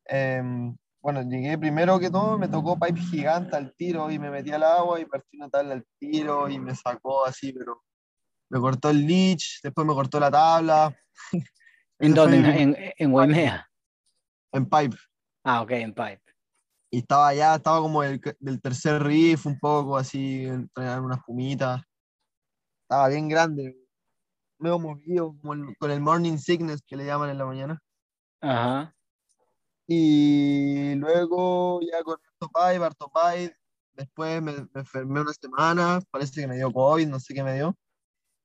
em, 0.05 0.77
bueno, 1.07 1.23
llegué 1.23 1.57
primero 1.57 2.01
que 2.01 2.11
todo, 2.11 2.37
me 2.37 2.49
tocó 2.49 2.77
pipe 2.77 3.01
gigante 3.01 3.55
al 3.55 3.73
tiro 3.77 4.11
y 4.11 4.19
me 4.19 4.29
metí 4.29 4.51
al 4.51 4.65
agua 4.65 4.99
y 4.99 5.05
partí 5.05 5.37
una 5.37 5.49
tabla 5.49 5.75
al 5.75 5.87
tiro 6.01 6.49
y 6.49 6.59
me 6.59 6.75
sacó 6.75 7.25
así, 7.25 7.53
pero 7.53 7.81
me 8.51 8.59
cortó 8.59 8.91
el 8.91 9.07
leech, 9.07 9.61
después 9.63 9.87
me 9.87 9.95
cortó 9.95 10.19
la 10.19 10.33
tabla. 10.33 10.93
¿En 12.01 12.13
dónde? 12.13 12.39
En, 12.39 12.77
en, 12.77 13.15
primer 13.15 13.65
en 14.53 14.69
pipe. 14.69 14.97
Ah, 15.45 15.63
ok, 15.63 15.71
en 15.71 15.95
Pipe. 15.95 16.23
Y 16.91 16.99
estaba 16.99 17.29
allá, 17.29 17.55
estaba 17.55 17.79
como 17.79 18.03
el, 18.03 18.21
del 18.41 18.61
tercer 18.61 19.01
riff, 19.01 19.47
un 19.47 19.61
poco 19.61 19.97
así, 19.97 20.45
entre 20.45 20.99
unas 20.99 21.23
pumitas. 21.25 21.83
Estaba 22.83 23.07
bien 23.11 23.29
grande, 23.29 23.77
medio 24.59 24.81
movido, 24.81 25.37
como 25.41 25.53
el- 25.55 25.77
con 25.79 25.93
el 25.93 26.01
morning 26.01 26.37
sickness 26.37 26.83
que 26.85 26.97
le 26.97 27.07
llaman 27.07 27.31
en 27.31 27.39
la 27.39 27.47
mañana. 27.47 27.79
Ajá. 28.41 28.96
Y 29.87 30.95
luego 30.97 31.81
ya 31.81 32.03
con 32.03 32.19
harto 32.55 33.11
pipe. 33.13 33.57
Después 33.93 34.43
me, 34.43 34.53
me 34.53 34.81
enfermé 34.81 35.21
una 35.21 35.33
semana, 35.33 36.01
parece 36.11 36.41
que 36.43 36.47
me 36.47 36.57
dio 36.57 36.73
COVID, 36.73 37.07
no 37.07 37.19
sé 37.21 37.33
qué 37.35 37.43
me 37.43 37.55
dio. 37.55 37.77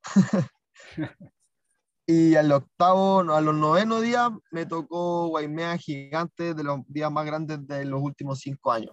Y 2.07 2.35
al 2.35 2.51
octavo, 2.51 3.23
no, 3.23 3.35
a 3.35 3.41
los 3.41 3.55
novenos 3.55 4.01
días 4.01 4.31
me 4.51 4.65
tocó 4.65 5.27
Guaimea 5.27 5.77
gigante 5.77 6.53
de 6.53 6.63
los 6.63 6.79
días 6.87 7.09
más 7.11 7.25
grandes 7.25 7.65
de 7.67 7.85
los 7.85 8.01
últimos 8.01 8.39
cinco 8.39 8.71
años. 8.71 8.91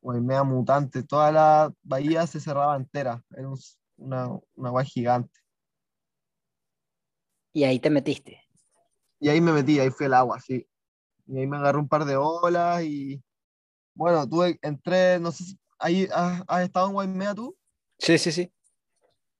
Guaimea 0.00 0.42
mutante, 0.44 1.02
toda 1.02 1.32
la 1.32 1.72
bahía 1.82 2.26
se 2.26 2.40
cerraba 2.40 2.76
entera, 2.76 3.22
era 3.36 3.48
un- 3.48 3.58
una, 3.98 4.28
una 4.54 4.68
agua 4.68 4.84
gigante. 4.84 5.38
Y 7.52 7.64
ahí 7.64 7.78
te 7.78 7.90
metiste. 7.90 8.42
Y 9.18 9.28
ahí 9.28 9.40
me 9.40 9.52
metí, 9.52 9.78
ahí 9.78 9.90
fue 9.90 10.06
el 10.06 10.14
agua, 10.14 10.40
sí. 10.40 10.66
Y 11.30 11.38
ahí 11.38 11.46
me 11.46 11.58
agarré 11.58 11.78
un 11.78 11.88
par 11.88 12.04
de 12.04 12.16
olas 12.16 12.82
y 12.82 13.22
bueno, 13.94 14.28
tuve, 14.28 14.58
entré, 14.62 15.20
no 15.20 15.30
sé 15.30 15.44
si, 15.44 15.58
ahí 15.78 16.08
has, 16.12 16.42
has 16.48 16.62
estado 16.62 16.88
en 16.88 16.92
Guaimea 16.92 17.34
tú? 17.34 17.56
Sí, 17.98 18.18
sí, 18.18 18.32
sí. 18.32 18.52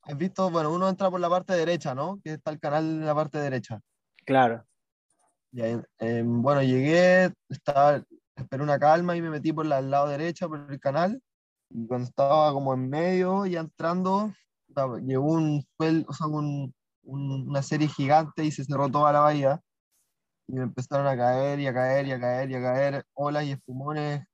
Has 0.02 0.16
visto, 0.16 0.50
bueno, 0.50 0.72
uno 0.72 0.88
entra 0.88 1.10
por 1.10 1.18
la 1.20 1.28
parte 1.28 1.52
derecha, 1.54 1.94
¿no? 1.94 2.20
Que 2.22 2.34
está 2.34 2.52
el 2.52 2.60
canal 2.60 2.84
en 2.84 3.04
la 3.06 3.14
parte 3.14 3.38
derecha. 3.38 3.80
Claro. 4.24 4.64
Y 5.52 5.62
ahí, 5.62 5.80
eh, 5.98 6.22
bueno, 6.24 6.62
llegué, 6.62 7.32
estaba, 7.48 8.02
esperé 8.36 8.62
una 8.62 8.78
calma 8.78 9.16
y 9.16 9.22
me 9.22 9.30
metí 9.30 9.52
por 9.52 9.66
la- 9.66 9.80
el 9.80 9.90
lado 9.90 10.08
derecho, 10.08 10.48
por 10.48 10.70
el 10.70 10.78
canal. 10.78 11.20
Y 11.70 11.86
cuando 11.88 12.06
estaba 12.08 12.52
como 12.52 12.72
en 12.74 12.88
medio, 12.88 13.46
ya 13.46 13.60
entrando, 13.60 14.32
llegó 15.02 15.32
un, 15.32 15.64
o 16.06 16.12
sea, 16.12 16.26
un- 16.28 16.72
un- 17.02 17.48
una 17.48 17.62
serie 17.62 17.88
gigante 17.88 18.44
y 18.44 18.52
se 18.52 18.64
cerró 18.64 18.88
toda 18.88 19.12
la 19.12 19.20
bahía. 19.20 19.60
Y 20.50 20.54
me 20.54 20.62
empezaron 20.64 21.06
a 21.06 21.16
caer 21.16 21.60
y 21.60 21.66
a 21.68 21.72
caer 21.72 22.06
y 22.06 22.12
a 22.12 22.20
caer 22.20 22.50
y 22.50 22.54
a 22.56 22.60
caer 22.60 23.06
olas 23.14 23.44
y 23.44 23.52
espumones. 23.52 24.26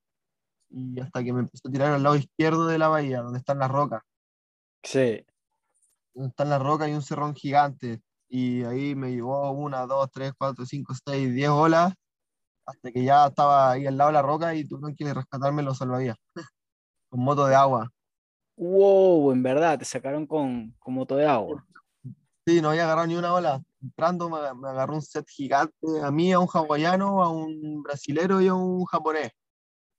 Y 0.70 0.98
hasta 0.98 1.22
que 1.22 1.32
me 1.32 1.40
empezó 1.40 1.68
a 1.68 1.70
tirar 1.70 1.92
al 1.92 2.02
lado 2.02 2.16
izquierdo 2.16 2.66
de 2.66 2.78
la 2.78 2.88
bahía, 2.88 3.20
donde 3.20 3.38
están 3.38 3.58
las 3.58 3.70
rocas. 3.70 4.02
Sí. 4.82 5.24
Donde 6.14 6.30
están 6.30 6.48
las 6.48 6.62
rocas 6.62 6.88
y 6.88 6.92
un 6.92 7.02
cerrón 7.02 7.34
gigante. 7.34 8.00
Y 8.28 8.64
ahí 8.64 8.94
me 8.94 9.10
llevó 9.10 9.50
una, 9.50 9.86
dos, 9.86 10.10
tres, 10.10 10.32
cuatro, 10.36 10.64
cinco, 10.64 10.94
seis, 11.06 11.34
diez 11.34 11.50
olas 11.50 11.92
hasta 12.66 12.90
que 12.90 13.04
ya 13.04 13.26
estaba 13.26 13.70
ahí 13.70 13.86
al 13.86 13.96
lado 13.96 14.08
de 14.08 14.14
la 14.14 14.22
roca 14.22 14.54
y 14.54 14.64
tuvieron 14.64 14.96
que 14.96 15.14
rescatarme 15.14 15.62
los 15.62 15.78
salvavidas 15.78 16.16
con 17.08 17.20
moto 17.20 17.46
de 17.46 17.54
agua. 17.54 17.90
Wow, 18.56 19.32
en 19.32 19.42
verdad, 19.42 19.78
te 19.78 19.84
sacaron 19.84 20.26
con, 20.26 20.72
con 20.78 20.94
moto 20.94 21.16
de 21.16 21.26
agua. 21.26 21.64
Sí, 22.46 22.60
no 22.60 22.70
había 22.70 22.84
agarrado 22.84 23.06
ni 23.06 23.16
una 23.16 23.34
ola. 23.34 23.62
Entrando 23.86 24.28
me, 24.28 24.38
me 24.54 24.68
agarró 24.68 24.94
un 24.94 25.02
set 25.02 25.26
gigante 25.28 25.74
a 26.02 26.10
mí, 26.10 26.32
a 26.32 26.40
un 26.40 26.48
hawaiano, 26.52 27.22
a 27.22 27.30
un 27.30 27.82
brasilero 27.82 28.40
y 28.40 28.48
a 28.48 28.54
un 28.54 28.84
japonés. 28.84 29.30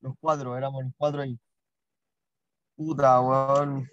Los 0.02 0.14
cuatro, 0.20 0.58
éramos 0.58 0.84
los 0.84 0.94
cuatro 0.98 1.22
ahí. 1.22 1.40
Puta, 2.76 3.22
weón. 3.22 3.88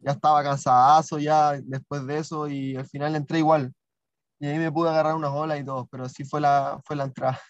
Ya 0.00 0.12
estaba 0.12 0.42
cansadazo 0.42 1.18
ya 1.18 1.52
después 1.62 2.06
de 2.06 2.18
eso 2.18 2.48
y 2.48 2.76
al 2.76 2.86
final 2.86 3.14
entré 3.14 3.38
igual. 3.38 3.72
Y 4.38 4.46
ahí 4.46 4.58
me 4.58 4.72
pude 4.72 4.90
agarrar 4.90 5.14
unas 5.14 5.30
olas 5.30 5.60
y 5.60 5.64
todo, 5.64 5.86
pero 5.86 6.08
sí 6.08 6.24
fue 6.24 6.40
la, 6.40 6.80
fue 6.84 6.96
la 6.96 7.04
entrada. 7.04 7.40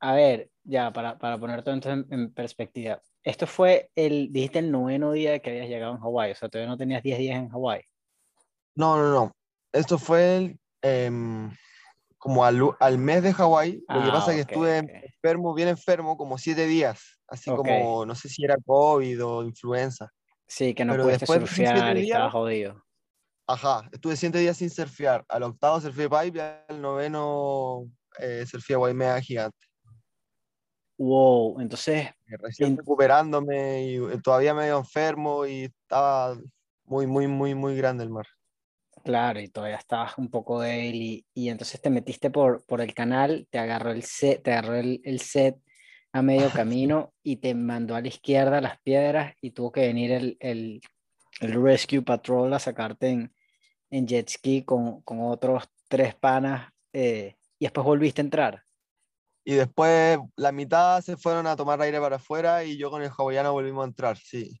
A 0.00 0.14
ver, 0.14 0.50
ya, 0.64 0.92
para, 0.92 1.18
para 1.18 1.38
ponerte 1.38 1.70
entonces 1.70 2.06
en, 2.10 2.20
en 2.20 2.34
perspectiva. 2.34 3.00
Esto 3.22 3.46
fue 3.46 3.90
el, 3.94 4.32
dijiste 4.32 4.58
el 4.58 4.72
noveno 4.72 5.12
día 5.12 5.38
que 5.40 5.50
habías 5.50 5.68
llegado 5.68 5.92
en 5.94 6.00
Hawái, 6.00 6.32
o 6.32 6.34
sea, 6.34 6.48
todavía 6.48 6.70
no 6.70 6.76
tenías 6.76 7.02
10 7.02 7.18
días 7.18 7.38
en 7.38 7.48
Hawái. 7.48 7.82
No, 8.74 8.96
no, 8.96 9.10
no. 9.10 9.32
Esto 9.72 9.98
fue 9.98 10.36
el, 10.36 10.60
em, 10.82 11.50
como 12.18 12.44
al, 12.44 12.60
al 12.80 12.98
mes 12.98 13.22
de 13.22 13.32
Hawái. 13.32 13.82
Lo 13.88 14.02
que 14.02 14.08
Ah, 14.08 14.12
pasa 14.12 14.30
es 14.32 14.36
que 14.36 14.52
estuve 14.52 14.80
ok. 14.80 14.90
enfermo, 15.04 15.54
bien 15.54 15.68
enfermo, 15.68 16.16
como 16.16 16.38
siete 16.38 16.66
días. 16.66 17.20
Así 17.28 17.50
Ok. 17.50 17.56
como, 17.56 18.06
no 18.06 18.14
sé 18.14 18.28
si 18.28 18.44
era 18.44 18.56
COVID 18.64 19.24
o 19.24 19.44
influenza. 19.44 20.10
Sí, 20.46 20.74
que 20.74 20.84
no 20.84 20.92
Pero 20.92 21.04
pudiste 21.04 21.20
después 21.24 21.40
de 21.40 21.46
surfear 21.46 21.96
y 21.96 22.00
días- 22.02 22.16
estabas 22.16 22.32
jodido. 22.32 22.82
Ajá, 23.48 23.88
estuve 23.92 24.16
siete 24.16 24.38
días 24.38 24.56
sin 24.56 24.70
surfear. 24.70 25.24
Al 25.28 25.44
octavo 25.44 25.80
surfeé 25.80 26.08
pipe 26.08 26.38
y 26.38 26.72
al 26.72 26.80
noveno 26.82 27.84
eh, 28.18 28.44
surfeé 28.46 28.76
Waimea 28.76 29.20
gigante. 29.20 29.56
Wow, 30.98 31.60
entonces, 31.60 32.06
Eh, 32.28 32.36
Recién 32.38 32.70
En- 32.70 32.78
recuperándome 32.78 33.84
y 33.84 33.96
eh, 33.96 34.20
todavía 34.22 34.52
medio 34.54 34.78
enfermo 34.78 35.46
y 35.46 35.64
estaba 35.64 36.36
muy, 36.84 37.06
muy, 37.06 37.28
muy, 37.28 37.54
muy 37.54 37.76
grande 37.76 38.02
el 38.02 38.10
mar. 38.10 38.26
Claro, 39.06 39.40
y 39.40 39.48
todavía 39.48 39.76
estabas 39.78 40.18
un 40.18 40.28
poco 40.30 40.60
débil 40.60 40.96
y, 40.96 41.26
y 41.34 41.48
entonces 41.48 41.80
te 41.80 41.90
metiste 41.90 42.30
por, 42.30 42.64
por 42.66 42.80
el 42.80 42.92
canal, 42.94 43.46
te 43.50 43.58
agarró 43.58 43.92
el 43.92 44.02
set, 44.02 44.42
te 44.42 44.52
agarró 44.52 44.74
el, 44.76 45.00
el 45.04 45.20
set 45.20 45.56
a 46.12 46.22
medio 46.22 46.50
camino 46.50 47.14
y 47.22 47.36
te 47.36 47.54
mandó 47.54 47.94
a 47.94 48.00
la 48.00 48.08
izquierda 48.08 48.60
las 48.60 48.80
piedras 48.80 49.34
y 49.40 49.52
tuvo 49.52 49.72
que 49.72 49.86
venir 49.86 50.12
el, 50.12 50.36
el, 50.40 50.80
el 51.40 51.62
Rescue 51.62 52.02
Patrol 52.02 52.52
a 52.52 52.58
sacarte 52.58 53.08
en, 53.08 53.34
en 53.90 54.06
jet 54.06 54.28
ski 54.28 54.64
con, 54.64 55.02
con 55.02 55.20
otros 55.20 55.64
tres 55.88 56.14
panas 56.14 56.70
eh, 56.92 57.36
y 57.58 57.66
después 57.66 57.84
volviste 57.84 58.20
a 58.20 58.24
entrar. 58.24 58.62
Y 59.44 59.54
después 59.54 60.18
la 60.36 60.50
mitad 60.52 61.00
se 61.02 61.16
fueron 61.16 61.46
a 61.46 61.54
tomar 61.54 61.80
aire 61.80 62.00
para 62.00 62.16
afuera 62.16 62.64
y 62.64 62.76
yo 62.76 62.90
con 62.90 63.02
el 63.02 63.10
hawaiano 63.16 63.52
volvimos 63.52 63.84
a 63.84 63.88
entrar, 63.88 64.16
sí. 64.16 64.60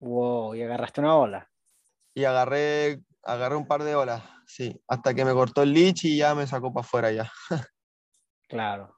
Wow, 0.00 0.54
y 0.54 0.62
agarraste 0.62 1.00
una 1.00 1.16
ola. 1.16 1.50
Y 2.14 2.24
agarré, 2.24 3.00
agarré 3.28 3.56
un 3.56 3.66
par 3.66 3.82
de 3.84 3.94
olas, 3.94 4.22
sí. 4.46 4.80
Hasta 4.88 5.14
que 5.14 5.24
me 5.24 5.32
cortó 5.32 5.62
el 5.62 5.72
leech 5.72 6.04
y 6.04 6.16
ya 6.18 6.34
me 6.34 6.46
sacó 6.46 6.72
para 6.72 6.84
afuera 6.84 7.12
ya. 7.12 7.30
Claro. 8.48 8.96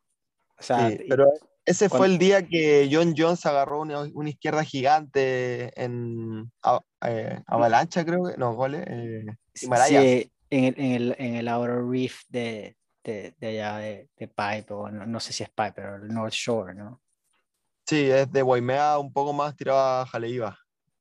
O 0.59 0.63
sea, 0.63 0.89
Sí, 0.89 0.99
y- 1.05 1.09
pero 1.09 1.27
ese 1.65 1.89
fue 1.89 2.07
el 2.07 2.19
día 2.19 2.47
que 2.47 2.89
John 2.91 3.15
Jones 3.17 3.45
agarró 3.47 3.81
una, 3.81 4.01
una 4.15 4.29
izquierda 4.31 4.65
gigante 4.65 5.73
en 5.83 6.51
a- 6.63 6.81
eh, 7.07 7.43
Avalancha, 7.47 8.05
creo 8.05 8.25
que. 8.25 8.37
No, 8.37 8.55
goles. 8.55 8.85
Eh. 8.87 9.27
Sí, 9.55 9.67
en 10.51 10.65
el, 10.65 10.75
en 10.79 10.93
el, 10.93 11.17
en 11.19 11.35
el 11.37 11.49
Outer 11.49 11.85
Reef 11.85 12.23
de, 12.29 12.77
de, 13.05 13.35
de 13.39 13.49
allá 13.49 13.77
de, 13.79 14.09
de 14.17 14.29
Pipe, 14.29 14.73
o 14.73 14.89
no, 14.91 15.07
no 15.07 15.21
sé 15.21 15.33
si 15.33 15.43
es 15.43 15.49
Pipe, 15.51 15.73
pero 15.75 15.97
el 15.97 16.09
North 16.09 16.33
Shore, 16.33 16.75
¿no? 16.75 17.01
Sí, 17.87 18.11
es 18.11 18.31
de 18.31 18.43
Waimea 18.43 18.99
un 18.99 19.13
poco 19.13 19.33
más 19.33 19.57
tirado 19.57 19.79
a 20.03 20.07
Jaleiva, 20.07 20.57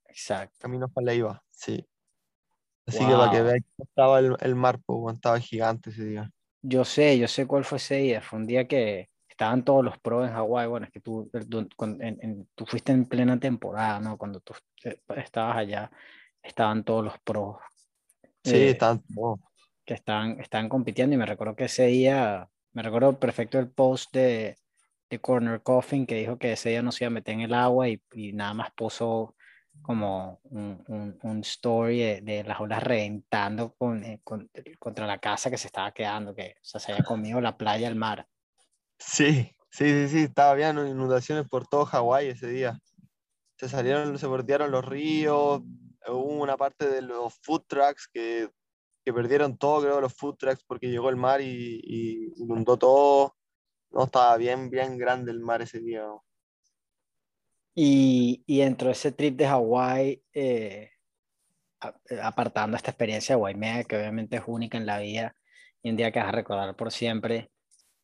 Exacto. 0.08 0.56
camino 0.60 0.86
a 0.86 0.90
Jaleiva, 0.94 1.44
sí. 1.52 1.86
Así 2.90 3.08
que 3.08 3.16
para 3.16 3.30
que 3.30 3.42
Wow. 3.42 3.44
veáis 3.44 3.64
cómo 3.76 3.86
estaba 3.90 4.20
el, 4.20 4.36
el 4.42 4.56
mar, 4.56 4.80
pues, 4.86 5.16
estaba 5.16 5.40
gigante 5.40 5.90
ese 5.92 6.06
día. 6.06 6.32
Yo 6.62 6.84
sé, 6.86 7.18
yo 7.18 7.28
sé 7.28 7.48
cuál 7.48 7.64
fue 7.66 7.78
ese 7.78 7.96
día. 7.96 8.22
Fue 8.22 8.40
un 8.40 8.48
día 8.48 8.68
que 8.68 9.10
estaban 9.30 9.64
todos 9.64 9.84
los 9.84 9.98
pros 10.00 10.28
en 10.28 10.34
Hawái. 10.34 10.68
Bueno, 10.68 10.86
es 10.86 10.92
que 10.92 11.00
tú, 11.00 11.30
tú- 11.50 11.68
en- 12.02 12.18
en- 12.22 12.50
tú 12.56 12.66
fuiste 12.66 12.92
en 12.92 13.06
plena 13.06 13.40
temporada, 13.40 14.00
¿no? 14.00 14.18
Cuando 14.18 14.42
tú 14.42 14.54
eh, 14.84 15.02
estabas 15.18 15.58
allá, 15.58 15.90
estaban 16.42 16.84
todos 16.84 17.06
los 17.06 17.20
pros 17.20 17.58
Sí, 18.44 18.58
eh, 18.58 18.70
estaban 18.70 19.02
todos. 19.14 19.40
que 19.86 19.94
estaban, 19.96 20.40
estaban 20.40 20.70
compitiendo. 20.70 21.16
Y 21.16 21.18
me 21.20 21.26
recuerdo 21.26 21.56
que 21.56 21.66
ese 21.66 21.88
día, 21.88 22.50
me 22.74 22.84
recuerdo 22.84 23.20
perfecto 23.20 23.60
el 23.60 23.72
post 23.72 24.14
de, 24.14 24.58
de 25.10 25.20
Corner 25.22 25.62
Coffin 25.64 26.06
que 26.06 26.16
dijo 26.16 26.38
que 26.38 26.54
ese 26.54 26.70
día 26.70 26.82
no 26.84 26.92
se 26.92 27.04
iba 27.06 27.10
a 27.10 27.12
meter 27.12 27.36
en 27.36 27.42
el 27.42 27.54
agua 27.54 27.90
y, 27.90 28.02
y 28.14 28.34
nada 28.34 28.54
más 28.54 28.72
puso 28.76 29.36
como 29.82 30.40
un, 30.46 30.84
un, 30.88 31.20
un 31.24 31.40
story 31.42 32.00
de, 32.00 32.22
de 32.22 32.44
las 32.44 32.60
olas 32.60 32.84
reventando 32.84 33.74
con, 33.76 34.04
eh, 34.04 34.22
con- 34.24 34.50
contra 34.80 35.08
la 35.08 35.20
casa 35.20 35.50
que 35.50 35.58
se 35.58 35.68
estaba 35.68 35.92
quedando, 35.94 36.36
que 36.36 36.56
o 36.62 36.66
sea, 36.66 36.80
se 36.80 36.92
había 36.92 37.04
comido 37.06 37.42
la 37.42 37.58
playa, 37.58 37.88
el 37.88 37.96
mar. 37.96 38.28
Sí, 38.98 39.52
sí, 39.72 39.86
sí, 39.86 40.08
sí, 40.10 40.20
estaba 40.24 40.54
bien, 40.56 40.78
inundaciones 40.78 41.48
por 41.50 41.68
todo 41.68 41.86
Hawái 41.86 42.28
ese 42.30 42.48
día. 42.48 42.80
Se 43.58 43.70
salieron, 43.70 44.18
se 44.20 44.28
bordearon 44.28 44.72
los 44.72 44.86
ríos, 44.86 45.62
hubo 46.08 46.24
una 46.44 46.58
parte 46.58 46.90
de 46.90 47.02
los 47.02 47.36
food 47.44 47.64
trucks 47.68 48.08
que, 48.12 48.50
que 49.06 49.14
perdieron 49.14 49.58
todo, 49.58 49.82
creo, 49.82 50.02
los 50.02 50.14
food 50.16 50.36
trucks 50.38 50.64
porque 50.66 50.90
llegó 50.90 51.10
el 51.10 51.18
mar 51.18 51.42
y, 51.42 51.82
y 51.84 52.34
inundó 52.44 52.78
todo. 52.78 53.38
No, 53.92 54.06
estaba 54.06 54.38
bien, 54.38 54.70
bien 54.70 54.98
grande 54.98 55.32
el 55.32 55.40
mar 55.42 55.62
ese 55.62 55.80
día. 55.82 56.04
Y, 57.76 58.44
y 58.46 58.60
dentro 58.60 58.88
de 58.88 58.94
ese 58.94 59.12
trip 59.12 59.38
de 59.38 59.48
Hawái, 59.48 60.24
eh, 60.34 60.92
eh, 61.82 62.20
apartando 62.22 62.76
esta 62.76 62.92
experiencia 62.92 63.36
de 63.36 63.42
Waimea, 63.42 63.84
que 63.86 63.98
obviamente 63.98 64.38
es 64.38 64.44
única 64.48 64.78
en 64.78 64.86
la 64.86 65.00
vida 65.00 65.36
y 65.82 65.90
un 65.90 65.96
día 65.96 66.12
que 66.12 66.20
vas 66.20 66.28
a 66.28 66.34
recordar 66.34 66.76
por 66.76 66.92
siempre, 66.92 67.52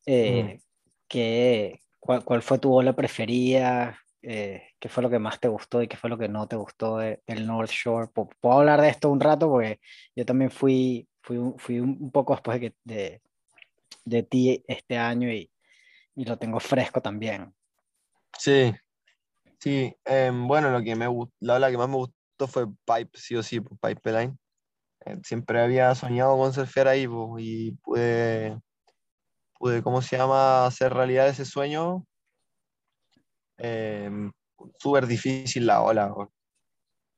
eh, 0.06 0.60
¿qué, 1.08 1.80
cuál, 2.00 2.24
cuál, 2.24 2.42
fue 2.42 2.58
tu 2.58 2.72
ola 2.72 2.94
preferida? 2.94 3.98
Eh, 4.22 4.70
¿Qué 4.80 4.88
fue 4.88 5.02
lo 5.02 5.10
que 5.10 5.18
más 5.18 5.38
te 5.40 5.48
gustó 5.48 5.82
y 5.82 5.88
qué 5.88 5.96
fue 5.96 6.08
lo 6.08 6.16
que 6.16 6.28
no 6.28 6.48
te 6.48 6.56
gustó 6.56 6.98
de, 6.98 7.22
del 7.26 7.46
North 7.46 7.70
Shore? 7.70 8.08
¿Puedo 8.14 8.58
hablar 8.58 8.80
de 8.80 8.88
esto 8.88 9.10
un 9.10 9.20
rato? 9.20 9.48
Porque 9.50 9.78
yo 10.14 10.24
también 10.24 10.50
fui, 10.50 11.06
fui, 11.20 11.38
fui 11.58 11.80
un 11.80 12.10
poco 12.10 12.32
después 12.32 12.60
de, 12.60 12.74
de, 12.82 13.20
de 14.04 14.22
ti 14.22 14.64
este 14.66 14.96
año 14.96 15.30
y, 15.30 15.50
y 16.14 16.24
lo 16.24 16.38
tengo 16.38 16.60
fresco 16.60 17.02
también. 17.02 17.54
Sí, 18.38 18.72
sí. 19.58 19.94
Eh, 20.04 20.30
bueno, 20.32 20.70
lo 20.70 20.82
que 20.82 20.96
me 20.96 21.06
la 21.40 21.54
ola 21.54 21.70
que 21.70 21.78
más 21.78 21.88
me 21.88 21.96
gustó 21.96 22.46
fue 22.46 22.66
Pipe, 22.66 23.10
sí 23.14 23.36
o 23.36 23.42
sí, 23.42 23.60
Pipeline. 23.60 24.38
Eh, 25.04 25.18
siempre 25.22 25.60
había 25.60 25.94
soñado 25.94 26.36
con 26.36 26.52
surfear 26.52 26.88
ahí 26.88 27.06
y 27.38 27.72
pude, 27.72 28.58
pude, 29.58 29.82
¿cómo 29.82 30.02
se 30.02 30.16
llama?, 30.16 30.66
hacer 30.66 30.92
realidad 30.92 31.28
ese 31.28 31.44
sueño. 31.44 32.04
Eh, 33.58 34.10
súper 34.78 35.06
difícil 35.06 35.66
la 35.66 35.82
ola. 35.82 36.12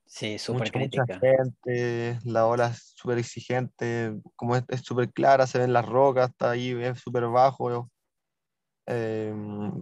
Sí, 0.06 0.38
súper 0.38 0.70
crítica. 0.70 1.04
Mucha 1.06 1.20
gente, 1.20 2.18
la 2.24 2.46
ola 2.46 2.68
es 2.68 2.94
súper 2.96 3.18
exigente, 3.18 4.14
como 4.36 4.56
es 4.56 4.64
súper 4.82 5.12
clara, 5.12 5.46
se 5.46 5.58
ven 5.58 5.72
las 5.72 5.86
rocas, 5.86 6.30
está 6.30 6.50
ahí, 6.52 6.70
es 6.70 6.98
súper 7.00 7.26
bajo. 7.26 7.90
Eh, 8.90 9.34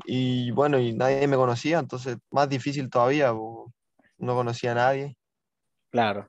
y 0.04 0.50
bueno, 0.50 0.80
y 0.80 0.92
nadie 0.92 1.28
me 1.28 1.36
conocía, 1.36 1.78
entonces 1.78 2.16
más 2.30 2.48
difícil 2.48 2.90
todavía, 2.90 3.32
no 3.32 4.34
conocía 4.34 4.72
a 4.72 4.74
nadie. 4.74 5.16
Claro. 5.90 6.28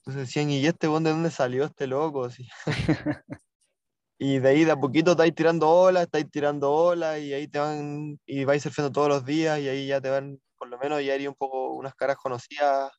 Entonces 0.00 0.26
decían, 0.26 0.50
¿y 0.50 0.66
este 0.66 0.88
de 0.88 0.92
dónde 0.92 1.30
salió 1.30 1.64
este 1.64 1.86
loco? 1.86 2.28
y 4.18 4.38
de 4.40 4.48
ahí 4.48 4.64
de 4.64 4.72
a 4.72 4.76
poquito 4.76 5.12
estáis 5.12 5.36
tirando 5.36 5.70
olas, 5.70 6.02
estáis 6.02 6.28
tirando 6.28 6.72
olas 6.72 7.20
y 7.20 7.32
ahí 7.32 7.46
te 7.46 7.60
van, 7.60 8.18
y 8.26 8.44
vais 8.44 8.60
surfeando 8.60 8.90
todos 8.90 9.08
los 9.08 9.24
días 9.24 9.60
y 9.60 9.68
ahí 9.68 9.86
ya 9.86 10.00
te 10.00 10.10
van, 10.10 10.40
por 10.58 10.68
lo 10.68 10.78
menos 10.78 11.04
ya 11.04 11.14
haría 11.14 11.30
un 11.30 11.36
poco 11.36 11.74
unas 11.74 11.94
caras 11.94 12.16
conocidas 12.16 12.90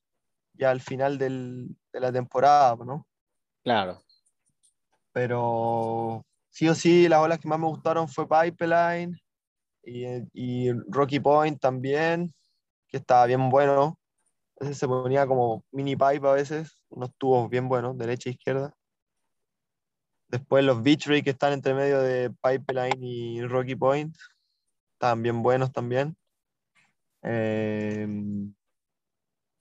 ya 0.54 0.72
al 0.72 0.80
final 0.80 1.18
del, 1.18 1.76
de 1.92 2.00
la 2.00 2.14
temporada, 2.14 2.78
¿no? 2.86 3.06
Claro. 3.62 4.02
Pero 5.12 6.26
sí 6.58 6.68
o 6.68 6.74
sí, 6.74 7.08
las 7.08 7.20
olas 7.20 7.38
que 7.38 7.48
más 7.48 7.60
me 7.60 7.68
gustaron 7.68 8.08
fue 8.10 8.28
Pipeline 8.28 9.16
y, 9.84 10.06
y 10.34 10.72
Rocky 10.90 11.20
Point 11.20 11.60
también, 11.60 12.34
que 12.88 12.98
estaba 12.98 13.28
bien 13.28 13.52
bueno 13.52 14.00
veces 14.60 14.80
se 14.80 14.88
ponía 14.88 15.28
como 15.28 15.64
mini 15.72 15.96
pipe 15.96 16.28
a 16.28 16.32
veces, 16.32 16.84
unos 16.90 17.12
tubos 17.20 17.48
bien 17.48 17.70
buenos, 17.70 17.96
derecha 17.96 18.32
e 18.32 18.34
izquierda. 18.34 18.74
Después 20.30 20.66
los 20.66 20.82
beach 20.82 21.06
ray 21.06 21.22
que 21.22 21.30
están 21.30 21.54
entre 21.54 21.76
medio 21.76 22.02
de 22.02 22.32
Pipeline 22.42 23.04
y 23.04 23.46
Rocky 23.46 23.76
Point, 23.76 24.18
estaban 24.94 25.22
bien 25.22 25.44
buenos 25.44 25.72
también. 25.72 26.18
Eh, 27.22 28.08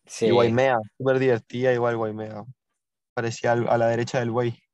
sí. 0.06 0.28
Y 0.28 0.30
Guaymea, 0.30 0.78
súper 0.96 1.18
divertida, 1.18 1.74
igual 1.74 1.98
Guaymea. 1.98 2.42
Parecía 3.12 3.52
a 3.52 3.76
la 3.76 3.88
derecha 3.88 4.18
del 4.18 4.30
Way. 4.30 4.65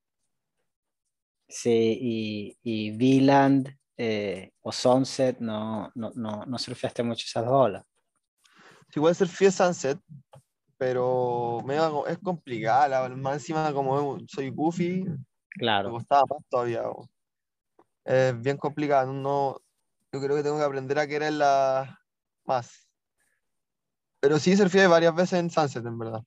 Sí, 1.53 1.99
y, 2.01 2.59
y 2.62 2.93
V-Land 2.93 3.77
eh, 3.99 4.53
o 4.62 4.73
Sunset, 4.73 5.38
no, 5.38 5.93
no, 5.95 6.11
no, 6.15 6.47
no 6.47 6.59
surfeaste 6.59 7.03
mucho 7.03 7.27
esas 7.27 7.45
dos 7.45 7.53
olas. 7.53 7.85
Igual 8.95 9.15
surfé 9.15 9.51
Sunset, 9.51 9.99
pero 10.79 11.62
es 12.09 12.19
complicada. 12.19 13.07
más 13.11 13.35
encima, 13.35 13.71
como 13.75 14.19
soy 14.27 14.49
goofy, 14.49 15.05
claro. 15.51 15.91
me 15.91 15.99
costaba 15.99 16.25
más 16.29 16.38
todavía. 16.49 16.85
Es 18.05 18.41
bien 18.41 18.57
complicado. 18.57 19.12
No, 19.12 19.61
yo 20.11 20.21
creo 20.21 20.35
que 20.37 20.43
tengo 20.43 20.57
que 20.57 20.65
aprender 20.65 20.99
a 20.99 21.07
querer 21.07 21.35
la 21.35 22.01
más. 22.45 22.88
Pero 24.21 24.38
sí 24.38 24.57
surfé 24.57 24.87
varias 24.87 25.15
veces 25.15 25.38
en 25.38 25.51
Sunset, 25.51 25.85
en 25.85 25.99
verdad. 25.99 26.23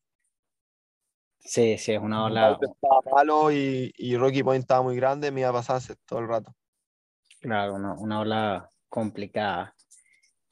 Sí, 1.46 1.78
sí, 1.78 1.94
es 1.94 2.02
una 2.02 2.26
ola. 2.26 2.58
Estaba 2.60 3.02
malo 3.14 3.52
y, 3.52 3.94
y, 3.98 4.18
Rocky 4.18 4.42
Point 4.42 4.64
estaba 4.64 4.82
muy 4.82 4.96
grande, 4.96 5.32
me 5.32 5.42
iba 5.42 5.50
a 5.50 5.54
pasar 5.54 5.80
todo 6.06 6.20
el 6.20 6.28
rato. 6.28 6.56
Claro, 7.40 7.76
una, 7.76 7.94
una 7.94 8.20
ola 8.20 8.70
complicada. 8.90 9.76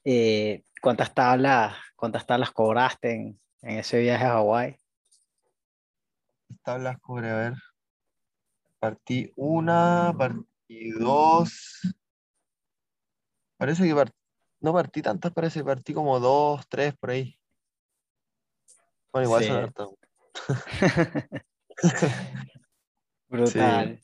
Eh, 0.06 0.64
¿Cuántas 0.80 1.12
tablas, 1.14 1.76
cuántas 1.96 2.28
tablas 2.28 2.52
cobraste 2.52 3.12
en, 3.12 3.40
en 3.64 3.80
ese 3.80 4.00
viaje 4.02 4.24
a 4.24 4.34
Hawái? 4.34 4.78
Tablas 6.62 7.00
cobré, 7.02 7.32
a 7.32 7.36
ver. 7.36 7.54
Partí 8.80 9.32
una, 9.36 10.14
partí 10.16 10.92
dos. 10.92 11.82
Parece 13.58 13.84
que 13.84 14.12
no 14.60 14.74
partí 14.74 15.02
tantas, 15.02 15.32
parece 15.32 15.60
que 15.60 15.66
partí 15.66 15.94
como 15.94 16.20
dos, 16.20 16.68
tres 16.68 16.96
por 16.96 17.10
ahí. 17.10 17.40
Bueno, 19.12 19.28
igual 19.28 19.44
son 19.44 19.58
hartas. 19.58 19.90
Brutal. 23.30 24.00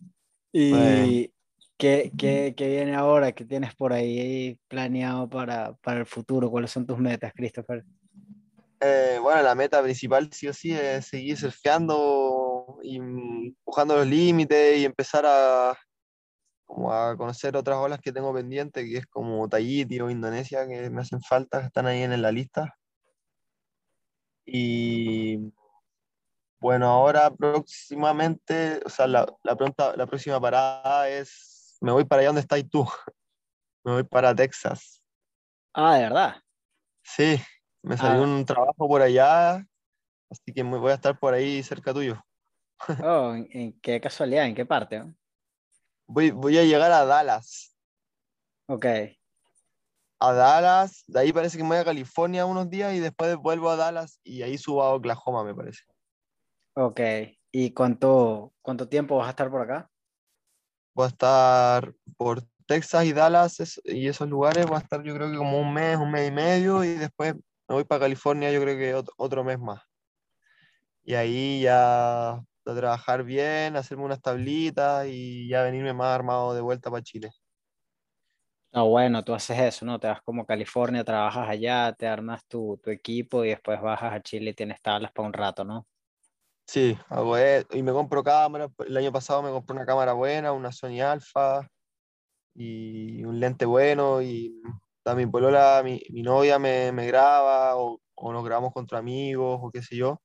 Y, 0.52 1.32
¿Qué, 1.78 2.12
qué, 2.18 2.54
qué 2.58 2.68
viene 2.68 2.96
ahora? 2.96 3.32
¿Qué 3.32 3.46
tienes 3.46 3.74
por 3.74 3.94
ahí 3.94 4.60
planeado 4.68 5.30
para, 5.30 5.74
para 5.76 6.02
el 6.02 6.06
futuro? 6.06 6.50
¿Cuáles 6.50 6.72
son 6.72 6.86
tus 6.86 6.98
metas, 6.98 7.32
Christopher? 7.34 7.86
Eh, 8.82 9.18
bueno, 9.22 9.42
la 9.44 9.56
meta 9.56 9.82
principal 9.82 10.30
sí 10.32 10.48
o 10.48 10.54
sí 10.54 10.74
es 10.74 11.06
seguir 11.06 11.38
surfeando 11.38 12.80
y 12.84 12.98
empujando 12.98 13.96
los 13.96 14.08
límites 14.08 14.78
y 14.78 14.86
empezar 14.86 15.26
a, 15.26 15.78
como 16.66 16.92
a 16.94 17.16
conocer 17.16 17.56
otras 17.56 17.78
olas 17.78 18.00
que 18.02 18.12
tengo 18.12 18.34
pendientes, 18.34 18.84
que 18.84 18.98
es 18.98 19.06
como 19.06 19.48
Tahiti 19.48 20.02
o 20.02 20.10
Indonesia, 20.10 20.68
que 20.68 20.90
me 20.90 21.02
hacen 21.02 21.22
falta, 21.22 21.62
que 21.62 21.68
están 21.68 21.88
ahí 21.88 22.02
en 22.02 22.22
la 22.22 22.32
lista. 22.32 22.76
Y 24.46 25.52
bueno, 26.60 26.88
ahora 26.88 27.32
próximamente, 27.32 28.82
o 28.86 28.90
sea, 28.90 29.08
la, 29.08 29.26
la, 29.44 29.56
pronta, 29.56 29.96
la 29.96 30.06
próxima 30.06 30.40
parada 30.40 31.08
es 31.10 31.78
me 31.82 31.92
voy 31.92 32.06
para 32.06 32.22
allá 32.22 32.30
donde 32.30 32.42
estás 32.42 32.64
tú. 32.70 32.86
Me 33.86 33.94
voy 33.94 34.04
para 34.04 34.36
Texas. 34.36 35.02
Ah, 35.74 35.96
¿de 35.96 36.04
verdad? 36.04 36.36
Sí, 37.02 37.40
me 37.82 37.96
salió 37.96 38.24
ah. 38.24 38.26
un 38.26 38.46
trabajo 38.46 38.88
por 38.88 39.02
allá, 39.02 39.66
así 40.30 40.54
que 40.54 40.64
voy 40.64 40.92
a 40.92 40.96
estar 40.96 41.18
por 41.18 41.34
ahí 41.34 41.64
cerca 41.64 41.94
tuyo. 41.94 42.22
Oh, 43.04 43.34
¿en, 43.34 43.80
qué 43.80 44.00
casualidad? 44.02 44.46
¿En 44.46 44.56
qué 44.56 44.66
parte? 44.66 45.04
Voy, 46.08 46.32
voy 46.32 46.58
a 46.58 46.64
llegar 46.64 46.92
a 46.92 47.06
Dallas. 47.06 47.76
Ok. 48.68 48.86
A 50.20 50.34
Dallas, 50.34 51.04
de 51.08 51.20
ahí 51.22 51.32
parece 51.34 51.58
que 51.58 51.64
me 51.64 51.70
voy 51.70 51.78
a 51.78 51.86
California 51.86 52.46
unos 52.46 52.70
días 52.70 52.94
y 52.94 53.00
después 53.00 53.38
vuelvo 53.38 53.70
a 53.70 53.78
Dallas 53.78 54.20
y 54.24 54.42
ahí 54.44 54.58
subo 54.58 54.84
a 54.84 54.94
Oklahoma, 54.94 55.44
me 55.44 55.56
parece. 55.56 55.84
Ok. 56.80 57.02
¿Y 57.52 57.74
cuánto, 57.74 58.54
cuánto 58.62 58.88
tiempo 58.88 59.18
vas 59.18 59.28
a 59.28 59.32
estar 59.32 59.52
por 59.52 59.62
acá? 59.62 59.92
voy 60.94 61.06
a 61.06 61.10
estar 61.10 61.94
por 62.18 62.44
Texas 62.66 63.06
y 63.06 63.14
Dallas 63.14 63.82
y 63.86 64.08
esos 64.08 64.30
lugares, 64.30 64.66
voy 64.66 64.76
a 64.78 64.80
estar 64.80 65.02
yo 65.04 65.16
creo 65.16 65.32
que 65.32 65.38
como 65.38 65.60
un 65.60 65.74
mes, 65.74 65.98
un 65.98 66.12
mes 66.12 66.28
y 66.30 66.32
medio 66.32 66.84
y 66.84 66.96
después 66.96 67.36
me 67.36 67.76
voy 67.76 67.84
para 67.86 68.02
California 68.02 68.52
yo 68.52 68.62
creo 68.62 68.78
que 68.78 69.12
otro, 69.18 69.44
mes 69.44 69.60
más. 69.60 69.82
Y 71.04 71.16
ahí 71.16 71.62
ya 71.62 72.32
a 72.34 72.44
trabajar 72.64 73.24
bien, 73.24 73.76
hacerme 73.76 74.04
unas 74.06 74.22
tablitas 74.22 75.08
y 75.08 75.48
ya 75.50 75.64
venirme 75.64 75.94
más 75.94 76.14
armado 76.14 76.54
de 76.54 76.62
vuelta 76.62 76.92
para 76.92 77.04
Chile. 77.04 77.32
Ah, 78.72 78.84
bueno, 78.84 79.24
tú 79.24 79.34
haces 79.34 79.58
eso, 79.58 79.86
¿no? 79.86 80.00
Te 80.00 80.08
vas 80.08 80.22
como 80.22 80.44
a 80.44 80.46
California, 80.46 81.04
trabajas 81.04 81.50
allá, 81.50 81.92
te 81.94 82.08
armas 82.08 82.46
tu, 82.48 82.80
tu 82.84 82.92
equipo 82.92 83.44
y 83.44 83.50
después 83.50 83.82
bajas 83.82 84.14
a 84.14 84.22
Chile 84.22 84.52
y 84.52 84.54
tienes 84.54 84.82
tablas 84.82 85.12
para 85.12 85.28
un 85.28 85.34
rato, 85.34 85.64
¿no? 85.64 85.88
Sí, 86.70 86.96
hago 87.10 87.36
eso. 87.36 87.68
Y 87.74 87.82
me 87.82 87.92
compro 87.92 88.24
cámaras. 88.24 88.70
El 88.86 88.96
año 88.96 89.12
pasado 89.12 89.42
me 89.42 89.50
compré 89.50 89.76
una 89.76 89.88
cámara 89.88 90.14
buena, 90.14 90.52
una 90.52 90.72
Sony 90.72 91.02
Alpha 91.02 91.68
y 92.54 93.24
un 93.24 93.40
lente 93.40 93.66
bueno. 93.66 94.22
Y 94.22 94.62
también 95.02 95.32
polola, 95.32 95.82
mi, 95.84 96.00
mi 96.12 96.22
novia 96.22 96.60
me, 96.60 96.92
me 96.92 97.08
graba 97.08 97.76
o, 97.76 98.00
o, 98.14 98.34
nos 98.34 98.46
grabamos 98.46 98.72
contra 98.72 99.00
amigos 99.00 99.60
o 99.64 99.72
qué 99.72 99.82
sé 99.82 99.96
yo. 99.96 100.22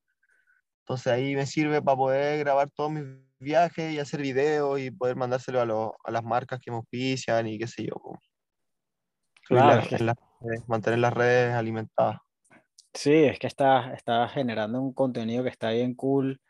Entonces 0.81 1.07
ahí 1.15 1.35
me 1.35 1.47
sirve 1.47 1.81
para 1.81 1.97
poder 1.97 2.39
grabar 2.41 2.69
todos 2.73 2.91
mis 2.91 3.05
viajes 3.39 3.95
y 3.95 3.99
hacer 3.99 4.21
videos 4.21 4.79
y 4.81 4.91
poder 4.91 5.17
mandárselo 5.17 5.61
a, 5.63 5.97
a 6.05 6.11
las 6.11 6.25
marcas 6.25 6.61
que 6.61 6.71
me 6.71 6.77
auspician 6.77 7.47
y 7.47 7.59
qué 7.59 7.67
sé 7.67 7.87
yo. 7.87 7.95
Claro, 9.47 9.83
mantener 10.67 10.99
las 10.99 11.15
redes 11.15 11.55
alimentadas. 11.55 12.19
Sí, 12.95 13.13
es 13.25 13.39
que 13.39 13.47
está, 13.49 13.93
está 13.95 14.29
generando 14.29 14.81
un 14.81 14.95
contenido 14.95 15.43
que 15.43 15.51
está 15.51 15.71
bien 15.71 15.95
cool. 15.95 16.41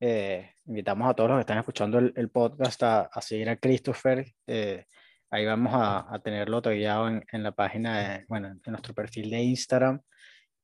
Eh, 0.00 0.52
invitamos 0.66 1.08
a 1.08 1.14
todos 1.14 1.30
los 1.30 1.38
que 1.38 1.40
están 1.40 1.58
escuchando 1.58 1.98
el, 1.98 2.30
podcast 2.30 2.82
a, 2.82 3.10
seguir 3.20 3.48
a 3.48 3.56
Christopher. 3.56 4.26
Eh, 4.46 4.84
ahí 5.30 5.46
vamos 5.46 5.72
a, 5.74 6.14
a 6.14 6.18
tenerlo 6.20 6.62
tallado 6.62 7.08
en, 7.08 7.24
en, 7.32 7.42
la 7.42 7.52
página, 7.52 7.98
de, 7.98 8.26
bueno, 8.28 8.48
en 8.48 8.60
nuestro 8.66 8.94
perfil 8.94 9.30
de 9.30 9.42
Instagram. 9.42 10.00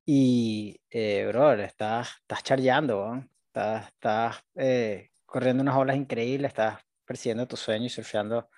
Y, 0.07 0.79
eh, 0.91 1.25
bro, 1.29 1.53
estás, 1.55 2.17
estás 2.21 2.43
charleando, 2.43 3.15
¿no? 3.15 3.29
estás, 3.47 3.89
estás 3.89 4.37
eh, 4.55 5.11
corriendo 5.25 5.63
unas 5.63 5.77
olas 5.77 5.97
increíbles, 5.97 6.51
estás 6.51 6.81
persiguiendo 7.07 7.49
tu 7.49 7.57
sueño 7.57 7.87
y 7.87 7.89
surfeando 7.89 8.51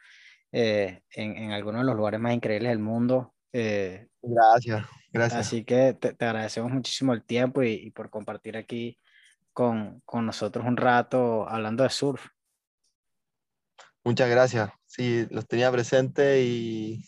eh, 0.50 1.02
en, 1.10 1.36
en, 1.36 1.52
algunos 1.52 1.82
de 1.82 1.86
los 1.86 1.96
lugares 1.96 2.18
más 2.18 2.34
increíbles 2.34 2.70
del 2.70 2.80
mundo. 2.80 3.35
Eh, 3.58 4.06
gracias, 4.20 4.86
gracias. 5.10 5.46
Así 5.46 5.64
que 5.64 5.94
te, 5.94 6.12
te 6.12 6.24
agradecemos 6.26 6.70
muchísimo 6.70 7.14
el 7.14 7.24
tiempo 7.24 7.62
y, 7.62 7.72
y 7.72 7.90
por 7.90 8.10
compartir 8.10 8.54
aquí 8.54 8.98
con, 9.54 10.02
con, 10.04 10.26
nosotros 10.26 10.66
un 10.66 10.76
rato 10.76 11.48
hablando 11.48 11.82
de 11.82 11.88
surf. 11.88 12.22
Muchas 14.04 14.28
gracias. 14.28 14.70
Sí, 14.84 15.26
los 15.30 15.48
tenía 15.48 15.72
presente 15.72 16.42
y 16.42 17.02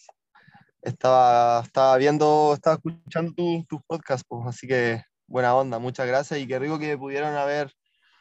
estaba, 0.81 1.61
estaba 1.63 1.99
viendo, 1.99 2.55
estaba 2.55 2.77
escuchando 2.77 3.35
tus 3.35 3.67
tu 3.67 3.83
podcast, 3.83 4.25
pues, 4.27 4.47
así 4.47 4.67
que 4.67 5.03
buena 5.27 5.55
onda, 5.55 5.79
muchas 5.79 6.07
gracias 6.07 6.41
y 6.41 6.47
qué 6.47 6.59
rico 6.59 6.79
que 6.79 6.97
pudieron 6.97 7.37
haber 7.37 7.71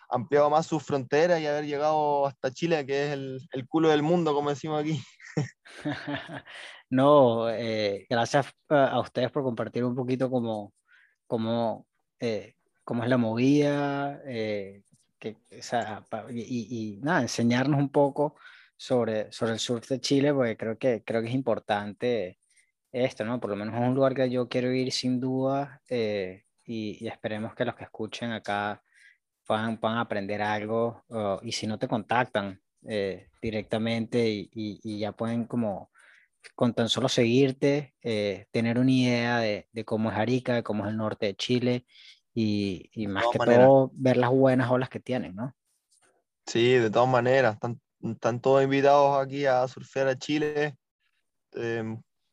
ampliado 0.10 0.50
más 0.50 0.68
sus 0.68 0.84
fronteras 0.84 1.40
y 1.40 1.48
haber 1.48 1.66
llegado 1.66 2.28
hasta 2.28 2.52
Chile, 2.52 2.86
que 2.86 3.06
es 3.06 3.14
el, 3.14 3.48
el 3.54 3.66
culo 3.70 3.88
del 3.88 4.04
mundo, 4.04 4.34
como 4.34 4.50
decimos 4.50 4.82
aquí. 4.82 5.02
no, 6.90 7.50
eh, 7.50 8.06
gracias 8.10 8.54
a 8.70 9.00
ustedes 9.00 9.32
por 9.32 9.44
compartir 9.44 9.84
un 9.84 9.96
poquito 9.96 10.30
como, 10.30 10.74
como, 11.28 11.88
eh, 12.20 12.56
cómo 12.84 13.04
es 13.04 13.10
la 13.10 13.18
movida, 13.18 14.22
eh, 14.26 14.84
que, 15.20 15.38
o 15.58 15.62
sea, 15.62 16.06
y, 16.30 16.96
y, 16.96 16.98
nada, 17.02 17.22
enseñarnos 17.22 17.80
un 17.80 17.90
poco 17.90 18.36
sobre, 18.78 19.32
sobre 19.32 19.54
el 19.54 19.60
surf 19.60 19.88
de 19.90 20.00
Chile, 20.00 20.34
porque 20.34 20.58
creo 20.58 20.78
que, 20.78 21.04
creo 21.04 21.22
que 21.22 21.28
es 21.30 21.36
importante 21.36 22.40
esto, 22.92 23.26
¿no? 23.26 23.40
Por 23.40 23.50
lo 23.52 23.56
menos 23.56 23.76
es 23.76 23.82
un 23.82 23.96
lugar 23.96 24.14
que 24.16 24.30
yo 24.30 24.48
quiero 24.48 24.72
ir 24.72 24.92
sin 24.92 25.20
duda 25.20 25.82
eh, 25.90 26.44
y, 26.66 27.04
y, 27.04 27.08
esperemos 27.08 27.56
que 27.56 27.66
los 27.66 27.76
que 27.76 27.84
escuchen 27.86 28.32
acá 28.32 28.82
puedan, 29.46 29.78
puedan 29.80 29.98
aprender 29.98 30.42
algo 30.42 31.04
uh, 31.10 31.40
y 31.42 31.52
si 31.52 31.68
no 31.68 31.80
te 31.80 31.88
contactan 31.88 32.62
eh, 32.88 33.30
directamente 33.42 34.30
y, 34.30 34.50
y, 34.54 34.80
y, 34.84 35.00
ya 35.00 35.12
pueden 35.14 35.46
como 35.46 35.92
con 36.56 36.74
tan 36.74 36.90
solo 36.90 37.10
seguirte, 37.10 37.96
eh, 38.02 38.48
tener 38.52 38.80
una 38.80 38.92
idea 38.92 39.38
de, 39.40 39.68
de, 39.72 39.86
cómo 39.86 40.12
es 40.12 40.18
Arica, 40.18 40.56
de 40.56 40.64
cómo 40.64 40.86
es 40.86 40.92
el 40.92 40.98
norte 40.98 41.28
de 41.28 41.36
Chile 41.36 41.86
y, 42.34 42.90
y 42.94 43.08
más 43.08 43.26
que 43.32 43.40
maneras. 43.40 43.68
todo 43.68 43.92
ver 43.94 44.18
las 44.18 44.30
buenas 44.30 44.70
olas 44.70 44.90
que 44.90 45.00
tienen, 45.00 45.36
¿no? 45.36 45.56
Sí, 46.46 46.74
de 46.74 46.90
todas 46.90 47.10
maneras, 47.10 47.56
están, 47.56 47.82
están 48.02 48.40
todos 48.40 48.64
invitados 48.64 49.18
aquí 49.18 49.46
a 49.46 49.68
surfear 49.68 50.08
a 50.08 50.18
Chile. 50.18 50.78
Eh, 51.54 51.84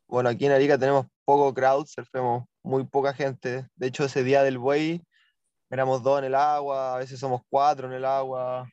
bueno, 0.06 0.28
aquí 0.28 0.46
en 0.46 0.52
Arica 0.52 0.78
tenemos 0.78 1.06
poco 1.24 1.52
crowd, 1.52 1.86
surfemos 1.86 2.44
muy 2.62 2.86
poca 2.86 3.12
gente. 3.12 3.66
De 3.74 3.86
hecho, 3.86 4.04
ese 4.04 4.22
día 4.22 4.42
del 4.42 4.58
buey 4.58 5.02
éramos 5.70 6.02
dos 6.02 6.18
en 6.18 6.26
el 6.26 6.34
agua, 6.34 6.94
a 6.94 6.98
veces 6.98 7.18
somos 7.18 7.42
cuatro 7.48 7.88
en 7.88 7.94
el 7.94 8.04
agua. 8.04 8.68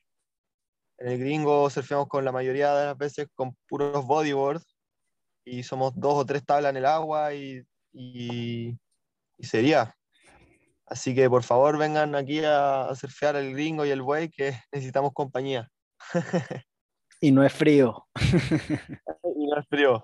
En 0.98 1.08
el 1.08 1.20
gringo 1.20 1.70
surfeamos 1.70 2.08
con 2.08 2.24
la 2.24 2.32
mayoría 2.32 2.76
de 2.76 2.86
las 2.86 2.98
veces 2.98 3.28
con 3.34 3.56
puros 3.68 4.06
bodyboards 4.06 4.71
y 5.46 5.64
somos 5.64 5.94
dos 5.96 6.16
o 6.16 6.26
tres 6.26 6.46
tablas 6.46 6.72
en 6.72 6.78
el 6.78 6.86
agua 6.86 7.34
y, 7.34 7.64
y, 7.94 8.78
y 9.38 9.44
sería. 9.44 9.96
Así 10.86 11.16
que 11.16 11.30
por 11.30 11.44
favor 11.44 11.78
vengan 11.78 12.16
aquí 12.16 12.44
a, 12.44 12.90
a 12.90 12.96
surfear 12.96 13.36
el 13.38 13.54
gringo 13.54 13.86
y 13.86 13.92
el 13.92 14.02
buey 14.02 14.30
que 14.30 14.54
necesitamos 14.72 15.14
compañía. 15.14 15.70
y 17.22 17.32
no 17.32 17.44
es 17.44 17.54
frío. 17.54 18.08
y 19.36 19.46
no 19.48 19.60
es 19.60 19.68
frío. 19.68 20.04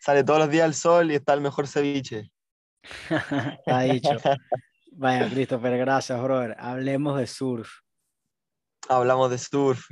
Sale 0.00 0.24
todos 0.24 0.40
los 0.40 0.50
días 0.50 0.66
el 0.66 0.74
sol 0.74 1.12
y 1.12 1.14
está 1.14 1.34
el 1.34 1.40
mejor 1.40 1.68
ceviche. 1.68 2.30
está 3.10 3.80
dicho. 3.82 4.16
Vaya, 4.92 5.28
Christopher, 5.30 5.78
gracias, 5.78 6.20
brother. 6.22 6.56
Hablemos 6.58 7.18
de 7.18 7.26
surf. 7.26 7.70
Hablamos 8.88 9.30
de 9.30 9.38
surf. 9.38 9.86